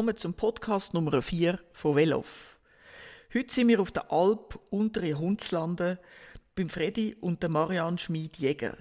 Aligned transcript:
willkommen 0.00 0.16
zum 0.16 0.32
Podcast 0.32 0.94
Nummer 0.94 1.20
4 1.20 1.58
von 1.74 1.94
Velof. 1.94 2.58
Heute 3.34 3.52
sind 3.52 3.68
wir 3.68 3.82
auf 3.82 3.90
der 3.90 4.10
Alp 4.10 4.58
Untere 4.70 5.12
Hundslande 5.12 5.98
beim 6.54 6.70
Freddy 6.70 7.14
und 7.20 7.42
der 7.42 7.50
Marianne 7.50 7.98
Schmid-Jäger. 7.98 8.78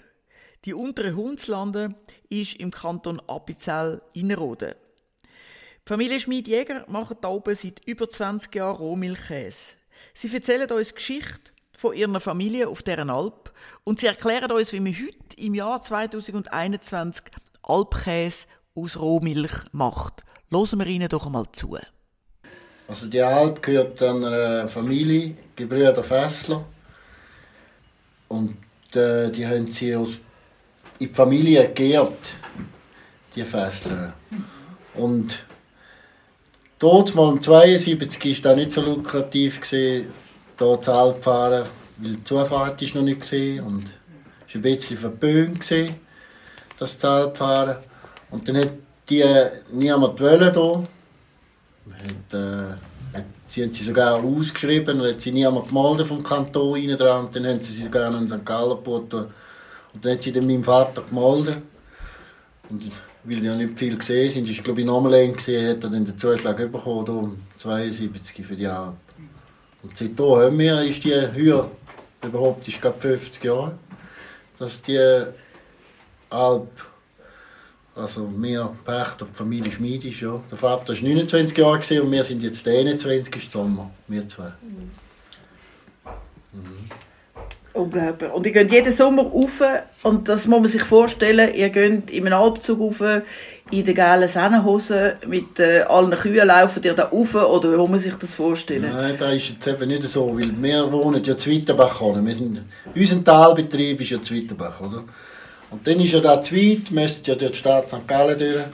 Die 0.64 0.74
Untere 0.74 1.16
Hundslande 1.16 1.94
ist 2.30 2.56
im 2.56 2.72
Kanton 2.72 3.22
Appenzell 3.28 4.02
Innerrhoden. 4.14 4.76
Die 5.22 5.90
Familie 5.90 6.22
Schmid-Jäger 6.22 6.86
macht 6.88 7.18
da 7.22 7.28
oben 7.28 7.54
seit 7.54 7.86
über 7.86 8.10
20 8.10 8.56
Jahren 8.56 8.78
Rohmilchkäse. 8.78 9.76
Sie 10.14 10.34
erzählen 10.34 10.72
uns 10.72 10.96
Geschichte 10.96 11.52
von 11.78 11.96
ihrer 11.96 12.22
Familie 12.22 12.70
auf 12.70 12.82
deren 12.82 13.10
Alp 13.10 13.52
und 13.84 14.00
sie 14.00 14.08
erklären 14.08 14.54
uns, 14.54 14.72
wie 14.72 14.80
man 14.80 14.94
heute 14.94 15.36
im 15.36 15.54
Jahr 15.54 15.82
2021 15.82 17.26
Alpkäse 17.64 18.46
aus 18.74 18.98
Rohmilch 18.98 19.66
macht. 19.74 20.24
Hören 20.52 20.80
wir 20.80 20.88
ihnen 20.88 21.10
doch 21.10 21.26
einmal 21.26 21.46
zu. 21.52 21.78
Also 22.88 23.08
die 23.08 23.22
Alp 23.22 23.62
gehört 23.62 24.02
einer 24.02 24.68
Familie, 24.68 25.36
Gebrüder 25.56 26.04
Fessler. 26.04 26.66
Und 28.28 28.56
äh, 28.96 29.30
die 29.30 29.46
haben 29.46 29.70
sie 29.70 29.96
aus, 29.96 30.22
in 30.98 31.10
die 31.10 31.14
Familie 31.14 31.70
geehrt, 31.70 32.34
die 33.36 33.44
Fessler. 33.44 34.14
Und 34.96 35.38
dort 36.80 37.14
mal 37.14 37.28
um 37.28 37.42
72 37.42 38.44
war 38.44 38.52
das 38.52 38.58
nicht 38.58 38.72
so 38.72 38.82
lukrativ, 38.82 39.64
hier 39.66 40.06
zur 40.58 40.88
Alp 40.88 41.24
fahren, 41.24 41.66
weil 41.98 42.16
die 42.16 42.24
Zufahrt 42.24 42.82
noch 42.96 43.02
nicht 43.04 43.22
gesehen 43.22 43.64
und 43.66 43.94
es 44.48 44.56
war 44.56 44.60
ein 44.60 44.62
bisschen 44.62 44.98
verböhnt, 44.98 45.64
das 46.80 47.06
Alp 47.06 47.38
fahren. 47.38 47.78
Und 48.32 48.48
dann 48.48 48.58
hat 48.58 48.72
die 49.10 49.26
niemand 49.72 50.20
wollen 50.20 50.54
hier. 50.54 50.88
Hat, 51.92 52.34
äh, 52.34 53.22
sie 53.46 53.64
haben 53.64 53.74
sie 53.74 53.84
sogar 53.84 54.24
ausgeschrieben 54.24 55.02
hat 55.02 55.22
sie 55.22 55.32
niemand 55.32 55.70
gemeldet 55.70 56.08
vom 56.08 56.24
Kanton 56.24 56.74
rein 56.74 56.96
dran. 56.96 57.26
Und 57.26 57.36
dann 57.36 57.48
haben 57.48 57.62
sie 57.62 57.74
sie 57.74 57.84
sogar 57.84 58.16
in 58.16 58.28
St. 58.28 58.46
Gallen 58.46 58.78
gebaut. 58.78 59.14
Und 59.14 60.06
dann 60.06 60.14
hat 60.14 60.22
sie 60.22 60.32
dann 60.32 60.46
meinem 60.46 60.64
Vater 60.64 61.02
gemeldet. 61.02 61.58
Und 62.70 62.84
weil 63.24 63.44
ja 63.44 63.56
nicht 63.56 63.78
viel 63.78 63.98
gesehen 63.98 64.30
sind, 64.30 64.50
ist 64.50 64.64
glaube 64.64 64.82
ich 64.82 64.86
nochmal 64.86 65.12
lang 65.12 65.34
gesehen, 65.34 65.70
hat 65.70 65.84
er 65.84 65.90
dann 65.90 66.06
den 66.06 66.18
Zuschlag 66.18 66.58
bekommen, 66.58 67.08
um 67.10 67.42
72 67.58 68.46
für 68.46 68.56
die 68.56 68.68
Alp. 68.68 68.96
Und 69.84 69.98
seitdem 69.98 70.26
haben 70.26 70.58
wir, 70.58 70.82
ist 70.84 71.04
die 71.04 71.14
Höhe 71.14 71.70
überhaupt, 72.24 72.68
ist 72.68 72.82
gerade 72.82 73.00
50 73.00 73.44
Jahre, 73.44 73.78
dass 74.58 74.82
die 74.82 75.00
Alp 76.30 76.70
also 78.00 78.30
wir 78.36 78.70
Pächter, 78.86 79.26
die 79.26 79.36
Familie 79.36 79.72
Schmid 79.72 80.06
ist, 80.06 80.22
ja. 80.22 80.40
Der 80.50 80.58
Vater 80.58 80.94
war 80.94 81.02
29 81.02 81.58
Jahre 81.58 82.02
und 82.02 82.12
wir 82.12 82.24
sind 82.24 82.44
jetzt 82.44 82.68
21 82.68 83.36
im 83.36 83.42
Sommer, 83.50 83.92
wir 84.08 84.28
zwei. 84.28 84.52
Mhm. 84.62 84.92
Mhm. 86.54 86.90
Unglaublich. 87.74 88.32
Und 88.32 88.46
ihr 88.46 88.52
geht 88.52 88.72
jeden 88.72 88.92
Sommer 88.92 89.24
rauf 89.24 89.62
und 90.04 90.28
das 90.28 90.48
muss 90.48 90.60
man 90.60 90.68
sich 90.68 90.84
vorstellen, 90.84 91.54
ihr 91.54 91.70
geht 91.70 92.10
in 92.10 92.26
einem 92.26 92.42
Alpzug 92.42 92.80
rauf, 92.80 93.02
in 93.72 93.86
den 93.86 93.96
gelben 93.96 94.28
Sennenhosen, 94.28 95.14
mit 95.28 95.60
äh, 95.60 95.82
allen 95.82 96.12
Kühen 96.12 96.48
laufen 96.48 96.82
ihr 96.84 96.94
da 96.94 97.06
rauf 97.06 97.36
oder 97.36 97.72
wie 97.72 97.78
muss 97.78 97.90
man 97.90 98.00
sich 98.00 98.16
das 98.16 98.34
vorstellen? 98.34 98.92
Nein, 98.92 99.16
das 99.18 99.36
ist 99.36 99.50
jetzt 99.50 99.68
eben 99.68 99.88
nicht 99.88 100.04
so, 100.04 100.36
weil 100.36 100.52
wir 100.60 100.92
wohnen 100.92 101.24
ja 101.24 101.38
Zweitenbach. 101.38 102.02
Wir 102.02 102.34
sind, 102.34 102.62
unser 102.96 103.24
Talbetrieb 103.24 104.02
ist 104.02 104.10
ja 104.10 104.22
Zweitenbach, 104.22 104.82
oder? 104.82 105.04
Und 105.72 105.86
dann 105.86 106.00
ist 106.00 106.14
ja 106.14 106.20
da 106.20 106.42
zu 106.42 106.56
weit, 106.56 106.90
müsste 106.92 107.32
ja 107.32 107.38
durch 107.38 107.52
die 107.52 107.58
Stadt 107.58 107.90
St. 107.90 108.08
Gallen 108.08 108.38
durch. 108.38 108.56
Ja. 108.56 108.66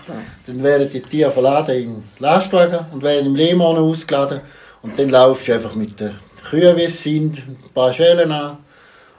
Dann 0.47 0.63
werden 0.63 0.89
die 0.89 1.01
Tiere 1.01 1.29
verladen 1.29 1.75
in 1.75 2.03
Lastwagen 2.19 2.85
und 2.93 3.03
werden 3.03 3.25
im 3.25 3.35
Lehmann 3.35 3.77
ausgeladen. 3.77 4.41
Und 4.81 4.97
dann 4.97 5.09
laufst 5.09 5.47
du 5.47 5.53
einfach 5.53 5.75
mit 5.75 5.99
den 5.99 6.11
Kühen, 6.49 6.77
wie 6.77 6.83
es 6.83 7.03
sind, 7.03 7.39
ein 7.39 7.57
paar 7.73 7.91
Schellen 7.91 8.31
an. 8.31 8.57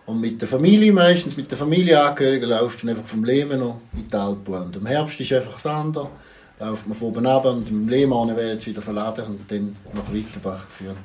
Und 0.07 0.21
mit 0.21 0.41
der 0.41 0.49
Familie 0.49 0.93
meistens, 0.93 1.37
mit 1.37 1.51
der 1.51 1.59
Familienangehörigen, 1.59 2.49
laufst 2.49 2.83
du 2.83 2.87
dann 2.87 2.97
einfach 2.97 3.11
vom 3.11 3.25
Lehmann 3.25 3.59
noch 3.59 3.81
in 3.93 4.09
die 4.09 4.17
Alpen. 4.17 4.55
Und 4.55 4.77
im 4.77 4.87
Herbst 4.87 5.21
ist 5.21 5.33
einfach 5.33 5.55
das 5.55 5.67
andere. 5.67 6.09
Lauft 6.59 6.87
man 6.87 6.97
von 6.97 7.09
oben 7.09 7.27
ab 7.27 7.45
und 7.45 7.69
im 7.69 7.89
Lehmann 7.89 8.35
werden 8.35 8.59
sie 8.59 8.71
wieder 8.71 8.81
verladen 8.81 9.27
und 9.27 9.51
dann 9.51 9.77
nach 9.93 10.11
Wittenbach 10.11 10.65
geführt. 10.67 10.97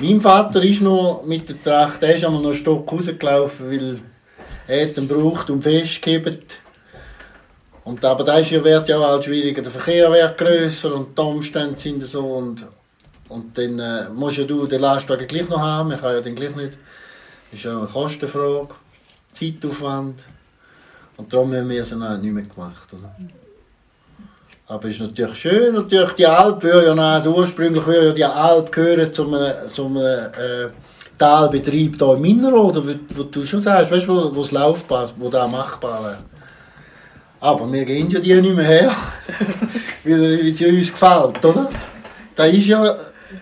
Mein 0.00 0.20
Vater 0.20 0.62
ist 0.62 0.80
noch 0.80 1.22
mit 1.24 1.48
der 1.48 1.62
Tracht, 1.62 2.02
der 2.02 2.16
ist 2.16 2.24
einmal 2.24 2.40
noch 2.40 2.48
einen 2.48 2.58
Stock 2.58 2.90
rausgelaufen, 2.90 3.70
weil 3.70 4.00
hätten 4.68 5.08
braucht 5.08 5.50
und 5.50 5.62
festgehebt. 5.62 6.58
Und 7.84 8.04
aber 8.04 8.22
da 8.22 8.38
ist 8.38 8.50
ja, 8.50 8.62
wird 8.62 8.88
ja 8.88 8.98
auch 8.98 9.22
schwieriger, 9.22 9.62
der 9.62 9.72
Verkehr 9.72 10.12
wird 10.12 10.36
grösser 10.36 10.94
und 10.94 11.16
die 11.16 11.22
Umstände 11.22 11.78
sind 11.78 12.02
so 12.02 12.22
und, 12.22 12.66
und 13.30 13.56
dann 13.56 13.78
äh, 13.78 14.10
musst 14.10 14.36
ja 14.36 14.44
du 14.44 14.66
den 14.66 14.82
Lastwagen 14.82 15.26
gleich 15.26 15.48
noch 15.48 15.58
haben, 15.58 15.88
man 15.88 15.98
kann 15.98 16.12
ja 16.12 16.20
den 16.20 16.34
gleich 16.34 16.54
nicht. 16.54 16.74
Das 17.50 17.58
ist 17.58 17.64
ja 17.64 17.78
eine 17.78 17.86
Kostenfrage, 17.86 18.74
Zeitaufwand 19.32 20.22
und 21.16 21.32
darum 21.32 21.54
haben 21.54 21.68
wir 21.70 21.80
es 21.80 21.88
dann 21.88 22.20
nicht 22.20 22.32
mehr 22.32 22.44
gemacht. 22.44 22.92
Oder? 22.92 23.16
Aber 24.66 24.84
es 24.84 24.96
ist 24.96 25.00
natürlich 25.00 25.38
schön, 25.38 25.74
natürlich 25.74 26.12
die 26.12 26.26
Alp 26.26 26.62
würde 26.62 26.94
ja 26.94 27.26
ursprünglich 27.26 27.86
würde 27.86 28.08
ja 28.08 28.12
die 28.12 28.24
Alp 28.26 28.70
gehören 28.70 29.10
zum, 29.10 29.34
zum 29.72 29.96
äh, 29.96 30.68
Talbetrieb 31.18 31.96
hier 31.98 32.14
im 32.14 32.24
Innerrhoden, 32.24 32.86
wo, 32.86 33.16
wo 33.16 33.22
du 33.24 33.44
schon 33.44 33.60
sagst, 33.60 33.90
weißt, 33.90 34.08
wo, 34.08 34.34
wo 34.34 34.42
es 34.42 34.52
laufbar 34.52 35.10
wo 35.16 35.28
da 35.28 35.46
machbar 35.46 36.02
wäre. 36.04 36.18
Aber 37.40 37.70
wir 37.70 37.84
gehen 37.84 38.10
ja 38.10 38.20
die 38.20 38.40
nicht 38.40 38.56
mehr 38.56 38.64
her, 38.64 38.96
weil, 40.04 40.44
weil 40.44 40.52
sie 40.52 40.66
uns 40.66 40.92
gefällt, 40.92 41.44
oder? 41.44 41.70
Da 42.34 42.44
ist 42.46 42.66
ja, 42.66 42.96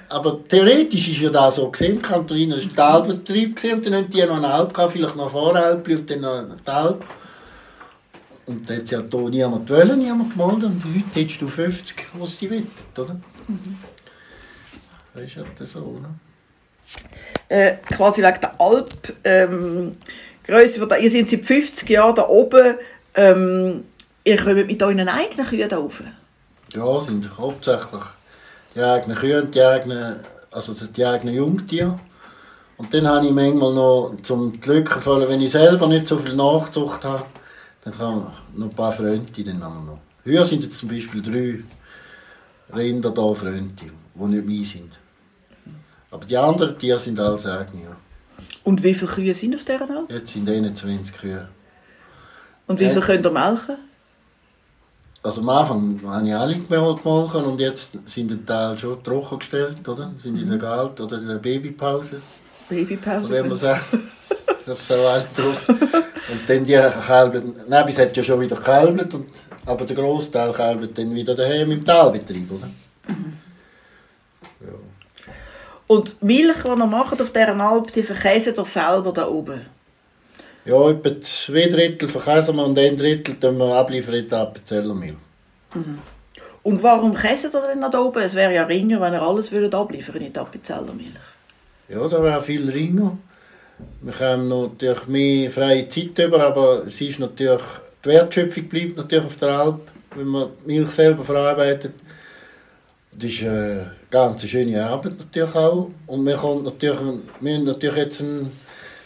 aber 0.09 0.47
theoretisch 0.49 1.09
ist 1.09 1.21
ja 1.21 1.31
da 1.31 1.51
so 1.51 1.71
gesehen, 1.71 2.01
Kanton 2.01 2.37
Inner 2.37 2.57
ist 2.57 2.71
ein 2.71 2.77
Talbetrieb 2.77 3.57
gesehen 3.57 3.77
und 3.77 3.87
dann 3.87 3.95
haben 3.95 4.11
die 4.11 4.25
noch 4.25 4.37
eine 4.37 4.49
Alp 4.49 4.73
gehabt, 4.73 4.93
vielleicht 4.93 5.17
noch 5.17 5.31
vor 5.31 5.55
Alp 5.55 5.89
und 5.89 6.11
dann 6.11 6.21
noch 6.21 6.39
eine 6.39 6.57
Talb. 6.57 7.05
Und 8.47 8.69
da 8.71 8.75
hat 8.75 8.91
ja 8.91 9.03
hier 9.11 9.29
niemand 9.29 9.69
wollen, 9.69 9.99
niemand 9.99 10.33
gemeldet 10.33 10.65
und 10.65 10.85
heute 10.85 11.21
hättest 11.21 11.43
du 11.43 11.49
50, 11.49 12.07
was 12.15 12.39
sie 12.39 12.49
will, 12.49 12.67
oder? 12.97 13.17
Mhm. 13.49 13.77
Das 15.15 15.25
ist 15.25 15.37
ja 15.37 15.45
so, 15.67 15.81
oder? 15.81 16.11
Äh, 17.49 17.75
quasi 17.95 18.23
wegen 18.23 18.41
der 18.41 18.61
Alp, 18.61 19.15
ähm, 19.25 19.97
von 20.45 20.89
der, 20.89 20.99
ihr 20.99 21.11
seid 21.11 21.31
seit 21.31 21.45
50 21.45 21.89
Jahren 21.89 22.15
da 22.15 22.29
oben, 22.29 22.77
ähm, 23.15 23.85
ihr 24.25 24.37
kommt 24.37 24.67
mit 24.67 24.83
euren 24.83 25.09
eigenen 25.09 25.47
Kühen 25.47 25.69
da 25.69 25.77
rauf? 25.77 26.03
Ja, 26.73 27.01
sind 27.01 27.37
hauptsächlich 27.39 28.03
die 28.75 28.83
eigenen 28.83 29.17
Kühe 29.17 29.43
und 29.43 29.55
die 29.55 29.63
eigenen, 29.63 30.17
also 30.53 30.75
die 30.87 31.07
eigenen 31.07 31.35
Jungtiere. 31.35 31.99
Und 32.77 32.93
dann 32.93 33.09
habe 33.09 33.27
ich 33.27 33.33
manchmal 33.33 33.73
noch, 33.73 34.17
zum 34.23 34.61
Glück 34.61 34.95
erfüllen, 34.95 35.29
wenn 35.29 35.41
ich 35.41 35.51
selber 35.51 35.87
nicht 35.87 36.07
so 36.07 36.19
viel 36.19 36.37
Nachzucht 36.37 37.05
habe, 37.05 37.25
dann 37.83 37.97
kann 37.97 38.19
ich 38.19 38.59
noch 38.59 38.67
ein 38.67 38.75
paar 38.75 38.93
Freunde 38.93 39.45
dann 39.45 39.61
noch. 39.61 39.99
Hier 40.25 40.45
sind 40.45 40.63
jetzt 40.63 40.77
zum 40.77 40.89
Beispiel 40.89 41.23
drei 41.23 41.63
Rinder 42.77 43.11
da, 43.11 43.33
Freunde, 43.33 43.73
die 43.81 43.91
nicht 44.27 44.47
mehr 44.47 44.65
sind. 44.65 44.99
Aber 46.17 46.25
die 46.25 46.37
anderen 46.39 46.79
Tiere 46.79 46.99
sind 46.99 47.21
alles 47.21 47.45
eigene. 47.45 47.83
Ja. 47.83 47.97
Und 48.65 48.83
wie 48.83 48.95
viele 48.95 49.11
Kühe 49.11 49.35
sind 49.35 49.55
auf 49.55 49.65
dieser 49.65 49.83
Alp? 49.83 50.11
Jetzt 50.11 50.33
sind 50.33 50.49
21 50.49 51.15
Kühe. 51.15 51.47
Und 52.67 52.81
wie 52.81 52.87
viele 52.87 53.01
äh, 53.01 53.05
könnt 53.05 53.27
ihr 53.27 53.31
melken? 53.31 53.77
Also 55.23 55.43
am 55.43 55.49
Anfang 55.51 56.01
habe 56.07 56.27
ich 56.27 56.35
alle 56.35 56.55
gemolken 56.57 57.45
und 57.45 57.61
jetzt 57.61 57.99
sind 58.07 58.31
ein 58.31 58.47
Teil 58.47 58.79
schon 58.79 59.03
trocken 59.05 59.41
gestellt, 59.41 59.87
oder? 59.87 60.11
Sind 60.17 60.39
in 60.39 60.49
der 60.49 60.57
Galt 60.57 60.99
oder 60.99 61.19
in 61.19 61.29
der 61.29 61.35
Babypause. 61.35 62.23
Babypause? 62.71 63.29
Wenn 63.29 63.49
man 63.49 63.57
sagt. 63.57 63.85
Das 64.65 64.81
ist 64.81 64.89
so 64.89 64.95
alt 64.95 65.27
draus. 65.37 65.69
Und 65.69 66.41
dann 66.49 66.65
die 66.65 66.73
Kälber, 66.73 67.41
nein, 67.69 67.87
bis 67.87 67.99
hat 67.99 68.17
ja 68.17 68.25
schon 68.25 68.41
wieder 68.41 68.57
gekälbert, 68.57 69.15
und, 69.15 69.29
aber 69.65 69.85
der 69.85 69.95
Großteil 69.95 70.53
kälbert 70.53 70.99
dann 70.99 71.15
wieder 71.15 71.37
daheim 71.37 71.71
im 71.71 71.85
Talbetrieb, 71.85 72.51
oder? 72.51 72.67
Mhm. 73.07 73.39
Und 75.87 76.17
die 76.21 76.25
Milch, 76.25 76.63
die 76.63 76.69
ihr 76.69 76.87
macht 76.87 77.21
auf 77.23 77.31
dieser 77.31 77.61
Alp, 77.61 77.93
die 77.93 78.03
verkäsen 78.03 78.55
ihr 78.57 78.65
selber 78.65 79.13
da 79.13 79.29
oben? 79.29 79.67
Ja, 80.65 80.91
etwa 80.91 81.21
zwei 81.21 81.69
Drittel 81.69 82.09
verkäsen 82.09 82.57
wir 82.57 82.65
und 82.65 82.79
ein 82.79 82.97
Drittel 82.97 83.39
tun 83.39 83.57
wir 83.59 83.77
abliefern 83.77 84.15
in 84.15 84.27
die 84.27 84.35
Appenzellermilch. 84.35 85.15
Mhm. 85.75 85.99
Und 86.65 86.83
warum 86.83 87.15
käsen 87.15 87.53
ihr 87.55 87.69
denn 87.69 87.89
da 87.89 88.01
oben? 88.01 88.23
Es 88.23 88.35
wäre 88.35 88.53
ja 88.53 88.65
ringer, 88.65 89.01
wenn 89.01 89.13
ihr 89.13 89.23
alles 89.23 89.53
würdet 89.53 89.75
abliefern 89.77 90.17
in 90.17 90.33
die 90.33 90.39
Appenzellermilch. 90.39 91.13
Ja, 91.89 92.09
da 92.09 92.21
wäre 92.21 92.43
viel 92.43 92.69
ringer. 92.69 93.17
Wir 94.01 94.19
haben 94.19 94.49
natürlich 94.49 95.07
mehr 95.07 95.51
freie 95.53 95.89
Zeit 95.89 96.19
über, 96.19 96.41
aber 96.41 96.85
es 96.87 97.01
ist 97.01 97.21
natürlich, 97.21 97.63
die 98.05 98.09
Wertschöpfung 98.09 98.65
bleibt 98.65 98.97
natürlich 98.97 99.27
auf 99.27 99.37
der 99.37 99.49
Alp, 99.51 99.81
wenn 100.17 100.27
man 100.27 100.49
die 100.65 100.73
Milch 100.73 100.89
selber 100.89 101.23
verarbeitet. 101.23 101.93
Das 103.19 103.31
ist 103.31 103.43
eine 103.45 103.93
ganz 104.11 104.47
schöne 104.47 104.85
Arbeit 104.85 105.19
natürlich 105.19 105.55
auch. 105.55 105.91
Und 106.07 106.27
wir, 106.27 106.37
kommt 106.37 106.65
natürlich, 106.65 107.01
wir 107.41 107.55
haben 107.55 107.65
natürlich 107.65 107.97
jetzt 107.97 108.21
einen, 108.21 108.53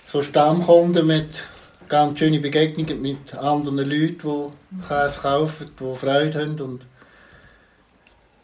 so 0.05 0.21
Stammkunden 0.21 1.07
mit 1.07 1.45
ganz 1.89 2.19
schönen 2.19 2.43
Begegnungen 2.43 3.01
mit 3.01 3.35
anderen 3.35 3.89
Leuten, 3.89 4.53
die 4.71 4.89
Käse 4.89 5.21
kaufen, 5.21 5.71
die 5.79 5.95
Freude 5.95 6.41
haben. 6.41 6.61
Und 6.61 6.87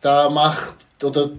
da 0.01 0.31
macht 0.31 0.87
oder 1.03 1.31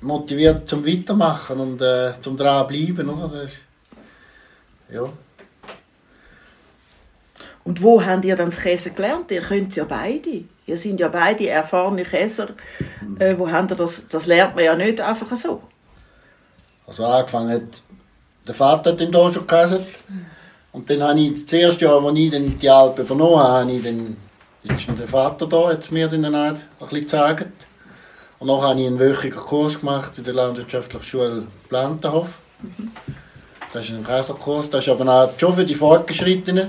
motiviert 0.00 0.68
zum 0.68 0.84
Weitermachen 0.84 1.60
und 1.60 1.80
äh, 1.80 2.12
zum 2.20 2.36
dranbleiben, 2.36 3.08
oder? 3.08 3.28
Das 3.28 3.50
ist, 3.50 3.58
ja. 4.92 5.04
Und 7.62 7.80
wo 7.80 8.04
habt 8.04 8.24
ihr 8.24 8.34
dann 8.34 8.50
das 8.50 8.58
Käse 8.60 8.90
gelernt? 8.90 9.30
Ihr 9.30 9.42
könnt 9.42 9.76
ja 9.76 9.84
beide. 9.84 10.44
Ihr 10.68 10.76
seid 10.76 11.00
ja 11.00 11.08
beide 11.08 11.48
erfahrene 11.48 12.02
Käser. 12.02 12.48
Äh, 13.18 13.38
wo 13.38 13.50
habt 13.50 13.72
ihr 13.72 13.74
das? 13.74 14.02
Das 14.10 14.26
lernt 14.26 14.54
man 14.54 14.64
ja 14.64 14.76
nicht 14.76 15.00
einfach 15.00 15.34
so. 15.34 15.62
Also 16.86 17.06
angefangen 17.06 17.50
hat, 17.50 17.82
der 18.46 18.54
Vater 18.54 18.92
hat 18.92 19.00
dann 19.00 19.12
hier 19.12 19.32
schon 19.32 19.46
gekäset. 19.46 19.86
Und 20.72 20.90
dann 20.90 21.02
habe 21.02 21.20
ich 21.20 21.42
das 21.42 21.52
erste 21.54 21.86
Jahr, 21.86 22.04
als 22.04 22.18
ich 22.18 22.30
dann 22.30 22.58
die 22.58 22.68
Alp 22.68 22.98
übernommen 22.98 23.42
habe, 23.42 23.72
ich 23.72 23.82
dann, 23.82 24.18
jetzt 24.62 24.86
ist 24.86 24.98
der 24.98 25.08
Vater 25.08 25.46
da, 25.46 25.70
hat 25.70 25.90
mir 25.90 26.06
dann 26.06 26.24
ein 26.34 26.54
bisschen 26.78 27.00
gezeigt. 27.00 27.66
Und 28.38 28.48
dann 28.48 28.60
habe 28.60 28.78
ich 28.78 28.86
einen 28.86 28.98
wöchigen 28.98 29.38
Kurs 29.38 29.80
gemacht 29.80 30.18
in 30.18 30.24
der 30.24 30.34
Landwirtschaftlichen 30.34 31.04
Schule 31.04 31.46
Plantenhof. 31.70 32.28
Mhm. 32.60 32.92
Das 33.72 33.84
ist 33.84 33.90
ein 33.90 34.04
Käserkurs, 34.04 34.68
das 34.68 34.86
ist 34.86 34.90
aber 34.90 35.10
auch 35.10 35.30
schon 35.38 35.54
für 35.54 35.64
die 35.64 35.74
Fortgeschrittenen. 35.74 36.68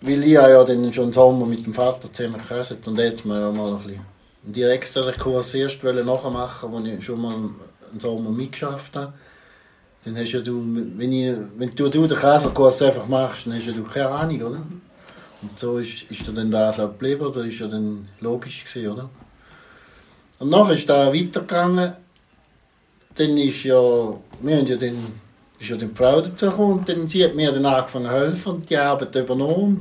Weil 0.00 0.22
ich 0.22 0.30
ja 0.30 0.64
dann 0.64 0.92
schon 0.92 1.06
im 1.06 1.12
Sommer 1.12 1.46
mit 1.46 1.66
dem 1.66 1.74
Vater 1.74 2.12
zusammen 2.12 2.38
gekäset 2.38 2.86
und 2.86 2.98
jetzt 2.98 3.24
mal 3.24 3.52
mal 3.52 3.76
ein 3.76 3.82
bisschen 3.82 4.18
die 4.42 4.62
extra 4.62 5.12
Kurs 5.12 5.52
erst 5.54 5.82
nachmachen, 5.82 6.72
wo 6.72 6.78
ich 6.80 7.04
schon 7.04 7.20
mal 7.20 7.34
im 7.34 8.00
Sommer 8.00 8.30
mitgeschafft 8.30 8.96
habe. 8.96 9.12
Dann 10.04 10.16
hast 10.16 10.32
ja 10.32 10.40
du, 10.40 10.62
wenn, 10.64 11.12
ich, 11.12 11.34
wenn 11.56 11.74
du, 11.74 11.88
du 11.88 12.06
den 12.06 12.16
Käserkurs 12.16 12.80
einfach 12.82 13.06
machst, 13.08 13.46
dann 13.46 13.54
hast 13.54 13.66
ja 13.66 13.72
du 13.72 13.84
keine 13.84 14.08
Ahnung, 14.08 14.42
oder? 14.42 14.66
Und 15.42 15.58
so 15.58 15.78
ist, 15.78 16.02
ist 16.10 16.26
dann 16.34 16.50
das 16.50 16.80
auch 16.80 16.88
geblieben, 16.88 17.26
oder 17.26 17.44
ist 17.44 17.58
ja 17.58 17.66
dann 17.66 18.06
logisch 18.20 18.64
gewesen, 18.64 18.92
oder? 18.92 19.10
Und 20.38 20.50
nachher 20.50 20.74
ist 20.74 20.88
da 20.88 21.12
weitergegangen. 21.12 21.92
Dann 23.14 23.36
ist 23.36 23.64
ja, 23.64 23.74
wir 23.74 24.56
haben 24.56 24.66
ja 24.66 24.76
dann, 24.76 24.96
ist 25.58 25.68
ja 25.68 25.76
dann 25.76 25.90
die 25.90 25.94
Frau 25.94 26.20
dazu 26.20 26.46
und 26.46 26.88
dann 26.88 27.08
sie 27.08 27.24
hat 27.24 27.34
mir 27.34 27.52
dann 27.52 27.66
angefangen 27.66 28.06
zu 28.06 28.12
helfen 28.12 28.52
und 28.54 28.70
die 28.70 28.76
Arbeit 28.76 29.14
übernommen. 29.16 29.80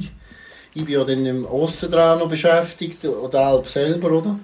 Ich 0.74 0.86
bin 0.86 0.94
ja 0.94 1.04
dann 1.04 1.26
im 1.26 1.46
Osten 1.46 1.90
dran 1.90 2.20
noch 2.20 2.30
beschäftigt, 2.30 3.04
oder 3.06 3.46
halb 3.46 3.68
selber, 3.68 4.12
oder? 4.12 4.40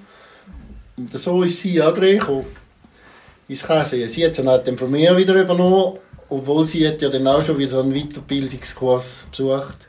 Und 0.97 1.13
so 1.13 1.43
ist 1.43 1.59
sie 1.59 1.81
auch 1.81 1.95
reingekommen 1.95 2.45
ins 3.47 3.65
Käse. 3.65 4.07
Sie 4.07 4.25
hat 4.25 4.37
es 4.37 4.63
dann 4.63 4.77
von 4.77 4.91
mir 4.91 5.15
wieder 5.17 5.35
übernommen, 5.35 5.99
obwohl 6.29 6.65
sie 6.65 6.87
hat 6.87 7.01
ja 7.01 7.09
dann 7.09 7.27
auch 7.27 7.41
schon 7.41 7.57
wieder 7.57 7.69
so 7.69 7.79
einen 7.81 7.93
Weiterbildungskurs 7.93 9.27
besucht. 9.29 9.87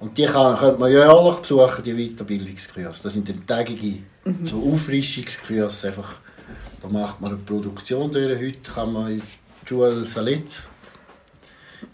Und 0.00 0.18
die 0.18 0.26
kann, 0.26 0.56
könnte 0.56 0.78
man 0.78 0.90
jährlich 0.90 1.36
besuchen, 1.36 1.82
die 1.84 1.94
Weiterbildungskurse. 1.94 3.02
Das 3.02 3.12
sind 3.12 3.28
dann 3.28 3.46
tägige 3.46 4.02
mhm. 4.24 4.44
so 4.44 4.70
Auffrischungskurse. 4.72 5.88
Einfach, 5.88 6.20
da 6.82 6.88
macht 6.88 7.20
man 7.20 7.32
eine 7.32 7.40
Produktion 7.40 8.10
durch. 8.10 8.38
Heute 8.38 8.70
kann 8.70 8.92
man 8.92 9.22
in 9.64 9.68
Schule 9.68 10.06
Salitz. 10.06 10.68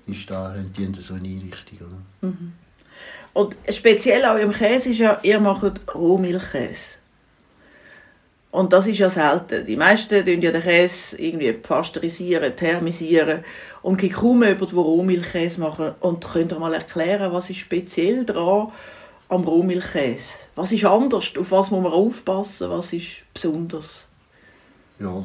Ist 0.06 0.31
da, 0.31 0.55
die 0.76 0.93
so 0.94 1.14
eine 1.14 1.28
Einrichtung. 1.28 1.78
Oder? 1.78 2.28
Mhm. 2.28 2.52
Und 3.32 3.56
speziell 3.70 4.25
auch 4.25 4.37
im 4.37 4.52
Käse 4.52 4.90
ist 4.90 4.99
ja, 4.99 5.20
ihr 5.22 5.38
macht 5.38 5.81
Rohmilchkäse. 5.94 6.99
Und 8.50 8.72
das 8.72 8.88
ist 8.88 8.99
ja 8.99 9.08
selten. 9.08 9.64
Die 9.64 9.76
meisten 9.76 10.25
tun 10.25 10.43
ja 10.43 10.50
den 10.50 10.62
Käse 10.62 11.17
irgendwie 11.17 11.52
pasteurisieren, 11.52 12.56
thermisieren 12.56 13.44
und 13.82 13.99
gibt 13.99 14.16
kaum 14.16 14.43
jemand, 14.43 14.73
der 14.73 14.78
Rohmilchkäse 14.78 15.61
machen. 15.61 15.94
Und 16.00 16.26
könnt 16.26 16.52
ihr 16.52 16.58
mal 16.58 16.75
erklären, 16.75 17.32
was 17.32 17.50
ist 17.50 17.58
speziell 17.58 18.25
daran 18.25 18.73
am 19.28 19.44
Rohmilchkäse? 19.44 20.34
Was 20.56 20.73
ist 20.73 20.84
anders? 20.84 21.32
Auf 21.38 21.52
was 21.52 21.70
muss 21.70 21.82
man 21.84 21.93
aufpassen? 21.93 22.70
Was 22.70 22.93
ist 22.93 23.23
besonders? 23.32 24.08
Ja, 24.99 25.25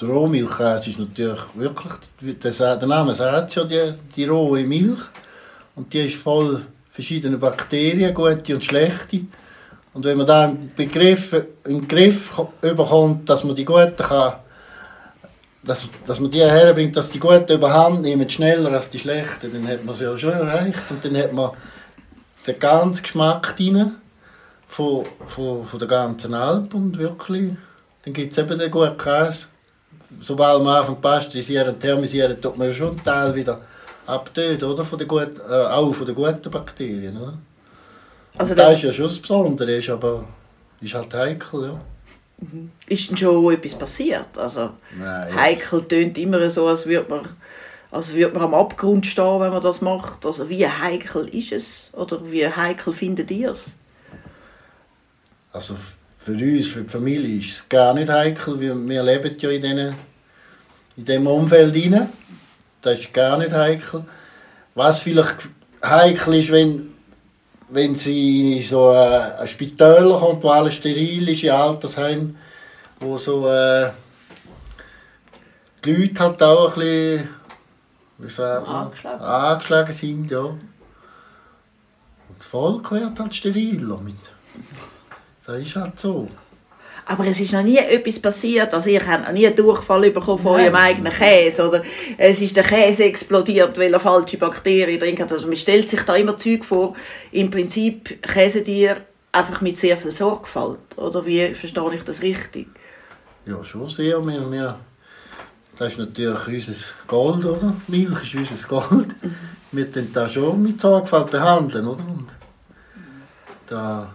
der 0.00 0.08
Rohmilchkäse 0.08 0.90
ist 0.90 0.98
natürlich 0.98 1.40
wirklich, 1.54 1.92
der 2.20 2.86
Name 2.86 3.14
sagt 3.14 3.54
ja, 3.54 3.64
die, 3.64 3.94
die 4.14 4.24
rohe 4.24 4.64
Milch. 4.64 5.00
Und 5.74 5.92
die 5.92 6.06
ist 6.06 6.16
voll 6.16 6.64
verschiedene 6.90 7.38
Bakterien, 7.38 8.14
gute 8.14 8.54
und 8.54 8.64
schlechte. 8.64 9.22
Und 9.94 10.04
wenn 10.04 10.16
man 10.16 10.26
da 10.26 10.44
einen 10.44 10.72
Begriff, 10.74 11.34
einen 11.64 11.86
Griff 11.86 12.32
bekommt, 12.60 13.28
dass 13.28 13.44
man 13.44 13.54
die 13.54 13.64
Guten 13.64 13.96
kann, 13.96 14.34
dass, 15.64 15.88
dass 16.06 16.20
man 16.20 16.30
die 16.30 16.40
herbringt, 16.40 16.96
dass 16.96 17.10
die 17.10 17.20
Guten 17.20 17.52
überhand 17.52 18.02
nehmen, 18.02 18.28
schneller 18.28 18.72
als 18.72 18.90
die 18.90 18.98
Schlechten, 18.98 19.52
dann 19.52 19.68
hat 19.68 19.84
man 19.84 19.94
es 19.94 20.00
ja 20.00 20.16
schon 20.16 20.32
erreicht. 20.32 20.90
Und 20.90 21.04
dann 21.04 21.16
hat 21.16 21.32
man 21.32 21.50
den 22.46 22.58
ganzen 22.58 23.02
Geschmack 23.02 23.56
drin 23.56 23.92
von, 24.66 25.04
von, 25.26 25.66
von 25.66 25.78
der 25.78 25.88
ganzen 25.88 26.34
Alp 26.34 26.74
und 26.74 26.98
wirklich, 26.98 27.52
dann 28.04 28.14
gibt 28.14 28.32
es 28.32 28.38
eben 28.38 28.58
den 28.58 28.70
guten 28.70 28.96
Käse. 28.96 29.46
Sobald 30.20 30.62
man 30.62 30.76
anfängt 30.76 31.00
pasteurisieren 31.00 31.74
und 31.74 31.80
thermisieren, 31.80 32.40
tut 32.40 32.56
man 32.56 32.72
schon 32.72 32.90
einen 32.90 33.02
Teil 33.02 33.34
wieder 33.34 33.60
abtöten, 34.06 34.68
oder? 34.68 34.84
Von 34.84 34.98
den 34.98 35.08
guten, 35.08 35.40
äh, 35.48 35.64
auch 35.66 35.92
von 35.92 36.06
den 36.06 36.14
guten 36.14 36.50
Bakterien, 36.50 37.16
oder? 37.16 37.38
Also 38.38 38.54
das, 38.54 38.66
das 38.66 38.76
ist 38.76 38.82
ja 38.84 38.92
schon 38.92 39.06
das 39.06 39.18
Besondere, 39.18 39.76
ist 39.76 39.90
aber 39.90 40.24
ist 40.80 40.94
halt 40.94 41.14
heikel, 41.14 41.64
ja. 41.64 41.80
Mhm. 42.38 42.70
Ist 42.88 43.10
denn 43.10 43.16
schon 43.16 43.54
etwas 43.54 43.74
passiert? 43.74 44.36
Also 44.36 44.70
Nein, 44.98 45.34
heikel 45.34 45.86
tönt 45.86 46.18
immer 46.18 46.50
so, 46.50 46.66
als 46.66 46.86
würde 46.86 47.08
man, 47.08 47.28
als 47.90 48.12
würde 48.14 48.34
man 48.34 48.42
am 48.44 48.54
Abgrund 48.54 49.06
stehen, 49.06 49.40
wenn 49.40 49.52
man 49.52 49.62
das 49.62 49.80
macht. 49.80 50.26
Also 50.26 50.48
wie 50.48 50.66
heikel 50.66 51.28
ist 51.28 51.52
es? 51.52 51.84
Oder 51.92 52.18
wie 52.30 52.48
heikel 52.48 52.92
findet 52.92 53.30
ihr 53.30 53.52
es? 53.52 53.64
Also 55.52 55.76
für 56.24 56.32
uns, 56.32 56.66
für 56.66 56.82
die 56.82 56.88
Familie 56.88 57.38
ist 57.38 57.50
es 57.50 57.68
gar 57.68 57.94
nicht 57.94 58.08
heikel, 58.08 58.60
weil 58.60 58.88
wir 58.88 59.02
leben 59.02 59.36
ja 59.38 59.50
in, 59.50 59.62
diesen, 59.62 59.94
in 60.96 61.04
diesem 61.04 61.26
Umfeld 61.26 61.74
rein. 61.74 62.08
Das 62.80 62.98
ist 62.98 63.12
gar 63.12 63.38
nicht 63.38 63.52
heikel. 63.52 64.04
Was 64.74 65.00
vielleicht 65.00 65.36
heikel 65.82 66.34
ist, 66.34 66.50
wenn 66.50 66.92
wenn 67.72 67.94
sie 67.94 68.58
in 68.58 68.62
so 68.62 68.90
ein 68.90 69.48
Spital 69.48 70.18
kommt, 70.18 70.42
wo 70.42 70.50
alles 70.50 70.74
steril 70.74 71.26
ist, 71.30 71.42
in 71.42 71.50
Altersheim, 71.50 72.36
wo 73.00 73.16
so 73.16 73.48
äh, 73.48 73.90
die 75.82 75.94
Leute 75.94 76.22
halt 76.22 76.42
auch 76.42 76.76
ein 76.76 76.80
bisschen 76.80 77.28
wie 78.18 78.28
sagt 78.28 78.66
man, 78.66 78.76
angeschlagen. 78.76 79.22
angeschlagen 79.22 79.92
sind. 79.92 80.30
Ja. 80.30 80.40
Und 80.40 80.60
das 82.38 82.46
Volk 82.46 82.90
wird 82.92 83.18
halt 83.18 83.34
steriler. 83.34 84.00
Das 85.52 85.60
ist 85.60 85.76
halt 85.76 86.00
so. 86.00 86.28
Aber 87.04 87.26
es 87.26 87.38
ist 87.40 87.52
noch 87.52 87.62
nie 87.62 87.76
etwas 87.76 88.18
passiert, 88.20 88.72
also 88.72 88.88
ihr 88.88 89.06
habt 89.06 89.26
noch 89.26 89.32
nie 89.32 89.46
einen 89.46 89.56
Durchfall 89.56 90.10
bekommen 90.10 90.38
von 90.38 90.60
eurem 90.60 90.74
eigenen 90.76 91.12
Käse 91.12 91.68
oder 91.68 91.82
es 92.16 92.40
ist 92.40 92.56
der 92.56 92.62
Käse 92.62 93.04
explodiert, 93.04 93.76
weil 93.76 93.92
er 93.92 94.00
falsche 94.00 94.38
Bakterien 94.38 94.98
drin 94.98 95.18
hat. 95.18 95.30
Also 95.30 95.46
man 95.46 95.56
stellt 95.56 95.90
sich 95.90 96.00
da 96.02 96.14
immer 96.14 96.38
Zeug 96.38 96.64
vor, 96.64 96.94
im 97.32 97.50
Prinzip 97.50 98.22
käset 98.22 98.66
ihr 98.68 98.98
einfach 99.32 99.60
mit 99.60 99.76
sehr 99.76 99.96
viel 99.98 100.14
Sorgfalt. 100.14 100.96
Oder 100.96 101.26
wie 101.26 101.54
verstehe 101.54 101.94
ich 101.94 102.04
das 102.04 102.22
richtig? 102.22 102.68
Ja, 103.44 103.62
schon 103.62 103.88
sehr. 103.90 104.24
Wir, 104.24 104.50
wir, 104.50 104.78
das 105.76 105.92
ist 105.92 105.98
natürlich 105.98 106.48
unser 106.48 106.94
Gold, 107.08 107.44
oder? 107.44 107.74
Milch 107.88 108.22
ist 108.22 108.52
unser 108.52 108.68
Gold. 108.68 109.22
Mhm. 109.22 109.34
Wir 109.72 109.90
tun 109.90 110.08
das 110.12 110.32
schon 110.32 110.62
mit 110.62 110.80
Sorgfalt 110.80 111.30
behandeln, 111.30 111.88
oder? 111.88 112.04
Und 112.04 112.28
da 113.66 114.14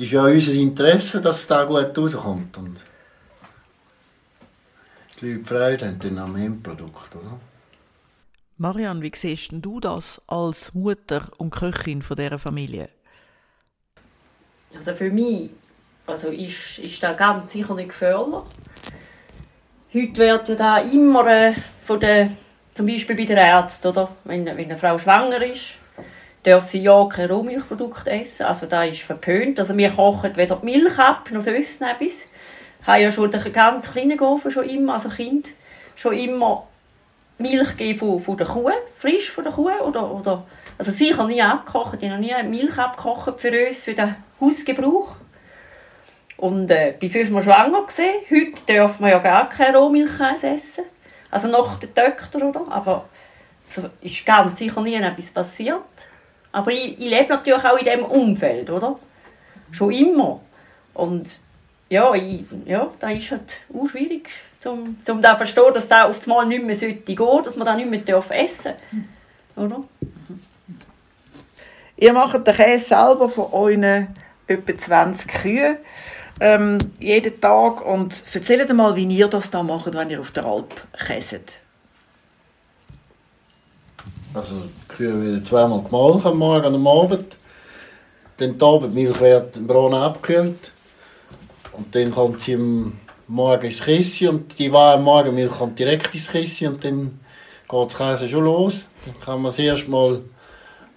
ist 0.00 0.12
ja 0.12 0.24
unser 0.24 0.52
Interesse, 0.52 1.20
dass 1.20 1.40
es 1.40 1.46
da 1.46 1.64
gut 1.64 1.96
rauskommt. 1.96 2.56
Und 2.56 2.82
die 5.20 5.32
Leute 5.32 5.44
Freude 5.44 5.86
haben 5.86 5.98
dann 5.98 6.18
am 6.18 6.36
Endprodukt, 6.36 7.14
oder? 7.16 7.38
Marianne, 8.56 9.02
wie 9.02 9.12
siehst 9.14 9.50
du 9.52 9.80
das 9.80 10.20
als 10.26 10.74
Mutter 10.74 11.28
und 11.38 11.50
Köchin 11.50 12.02
von 12.02 12.16
dieser 12.16 12.38
Familie? 12.38 12.88
Also 14.74 14.94
für 14.94 15.10
mich 15.10 15.50
also 16.06 16.28
ist, 16.28 16.78
ist 16.78 17.02
das 17.02 17.16
ganz 17.16 17.52
sicher 17.52 17.74
nicht 17.74 17.90
gefährlich. 17.90 18.42
Heute 19.94 20.16
wird 20.16 20.60
da 20.60 20.78
immer 20.78 21.26
äh, 21.26 21.54
von 21.84 22.00
der, 22.00 22.30
zum 22.74 22.86
Beispiel 22.86 23.16
bei 23.16 23.24
der 23.24 23.38
Ärzten, 23.38 23.88
oder? 23.88 24.14
Wenn, 24.24 24.46
wenn 24.46 24.58
eine 24.58 24.76
Frau 24.76 24.98
schwanger 24.98 25.42
ist, 25.42 25.79
darf 26.42 26.68
sie 26.68 26.82
ja 26.82 27.04
kein 27.06 27.30
Rohmilchprodukt 27.30 28.06
essen. 28.06 28.46
Also 28.46 28.66
da 28.66 28.84
ist 28.84 29.02
verpönt. 29.02 29.58
Also 29.58 29.76
wir 29.76 29.90
kochen 29.90 30.36
weder 30.36 30.56
die 30.56 30.64
Milch 30.64 30.98
ab, 30.98 31.30
noch 31.30 31.40
sonst 31.40 31.82
etwas. 31.82 32.28
Haben 32.86 33.02
ja 33.02 33.10
schon 33.10 33.30
den 33.30 33.52
ganz 33.52 33.92
kleinen 33.92 34.16
Gofen 34.16 34.50
schon 34.50 34.68
immer, 34.68 34.94
also 34.94 35.10
Kind, 35.10 35.48
schon 35.94 36.14
immer 36.14 36.66
Milch 37.38 37.76
gegeben 37.76 37.98
von, 37.98 38.20
von 38.20 38.36
der 38.36 38.46
Kuh, 38.46 38.70
frisch 38.96 39.30
von 39.30 39.44
der 39.44 39.52
Kuh. 39.52 39.70
Oder, 39.70 40.10
oder, 40.10 40.46
also 40.78 40.90
sie 40.90 41.10
kann 41.10 41.26
nie 41.26 41.42
abkochen, 41.42 41.98
die 41.98 42.08
noch 42.08 42.18
nie 42.18 42.34
Milch 42.44 42.78
abgekocht 42.78 43.38
für 43.38 43.66
uns, 43.66 43.80
für 43.80 43.94
den 43.94 44.16
Hausgebrauch. 44.40 45.16
Und 46.38 46.70
äh, 46.70 46.94
bin 46.98 47.10
fünfmal 47.10 47.42
schwanger 47.42 47.84
gesehen. 47.84 48.22
Heute 48.30 48.64
darf 48.66 48.98
man 48.98 49.10
ja 49.10 49.18
gar 49.18 49.50
keine 49.50 49.76
Rohmilchkäse 49.76 50.48
essen. 50.48 50.84
Also 51.30 51.48
nach 51.48 51.78
der 51.78 51.90
Doktor, 51.90 52.48
oder? 52.48 52.64
Aber 52.70 53.04
also, 53.66 53.90
ist 54.00 54.24
ganz 54.24 54.58
sicher 54.58 54.80
nie 54.80 54.94
etwas 54.94 55.30
passiert. 55.30 56.09
Aber 56.52 56.70
ich, 56.72 56.98
ich 56.98 57.10
lebe 57.10 57.28
natürlich 57.28 57.64
auch 57.64 57.76
in 57.76 57.84
diesem 57.84 58.04
Umfeld, 58.04 58.70
oder? 58.70 58.98
Schon 59.70 59.92
immer. 59.92 60.40
Und 60.94 61.38
ja, 61.88 62.12
ich, 62.14 62.44
ja 62.64 62.90
das 62.98 63.12
ist 63.12 63.30
halt 63.30 63.60
auch 63.74 63.88
schwierig, 63.88 64.28
um, 64.64 64.96
um 65.08 65.22
zu 65.22 65.36
verstehen, 65.36 65.74
dass 65.74 65.88
das 65.88 66.04
auf 66.04 66.26
Mal 66.26 66.46
nicht 66.46 66.64
mehr 66.64 66.76
gehen 66.76 67.16
sollte, 67.16 67.44
dass 67.44 67.56
man 67.56 67.66
das 67.66 67.76
nicht 67.76 67.90
mehr 67.90 68.24
essen 68.30 68.74
darf. 69.56 69.64
Oder? 69.64 69.84
Ihr 71.96 72.12
macht 72.12 72.46
den 72.46 72.54
Käse 72.54 72.86
selber 72.86 73.28
von 73.28 73.52
euren 73.52 74.08
etwa 74.46 74.76
20 74.76 75.28
Kühen 75.28 75.76
ähm, 76.40 76.78
jeden 76.98 77.40
Tag 77.40 77.84
und 77.84 78.22
erzählt 78.32 78.72
mal, 78.72 78.96
wie 78.96 79.04
ihr 79.04 79.28
das 79.28 79.50
da 79.50 79.62
macht, 79.62 79.94
wenn 79.94 80.10
ihr 80.10 80.20
auf 80.20 80.30
der 80.30 80.46
Alp 80.46 80.82
käset. 81.06 81.60
Also 84.32 84.62
Kühe 84.86 85.20
werden 85.20 85.44
zweimal 85.44 85.82
gemahlen, 85.82 86.20
am 86.24 86.38
Morgen 86.38 86.66
und 86.66 86.74
am 86.76 86.86
Abend. 86.86 87.36
Dann 88.36 88.56
die 88.56 88.64
Abendmilch 88.64 89.20
wird 89.20 89.56
im 89.56 89.66
Brunnen 89.66 90.00
abgekühlt. 90.00 90.72
Und 91.72 91.94
dann 91.94 92.12
kommt 92.12 92.40
sie 92.40 92.54
am 92.54 92.92
Morgen 93.26 93.66
ins 93.66 93.82
Kissi 93.82 94.28
und 94.28 94.56
die 94.58 94.70
warme 94.70 95.02
Morgenmilch 95.02 95.50
kommt 95.50 95.78
direkt 95.78 96.14
ins 96.14 96.28
Kissi 96.28 96.66
und 96.66 96.84
dann 96.84 97.18
geht 97.68 97.86
das 97.86 97.96
Käse 97.96 98.28
schon 98.28 98.44
los. 98.44 98.86
Dann 99.04 99.20
kann 99.20 99.42
man 99.42 99.50
es 99.50 99.58
erst 99.58 99.88
mal, 99.88 100.20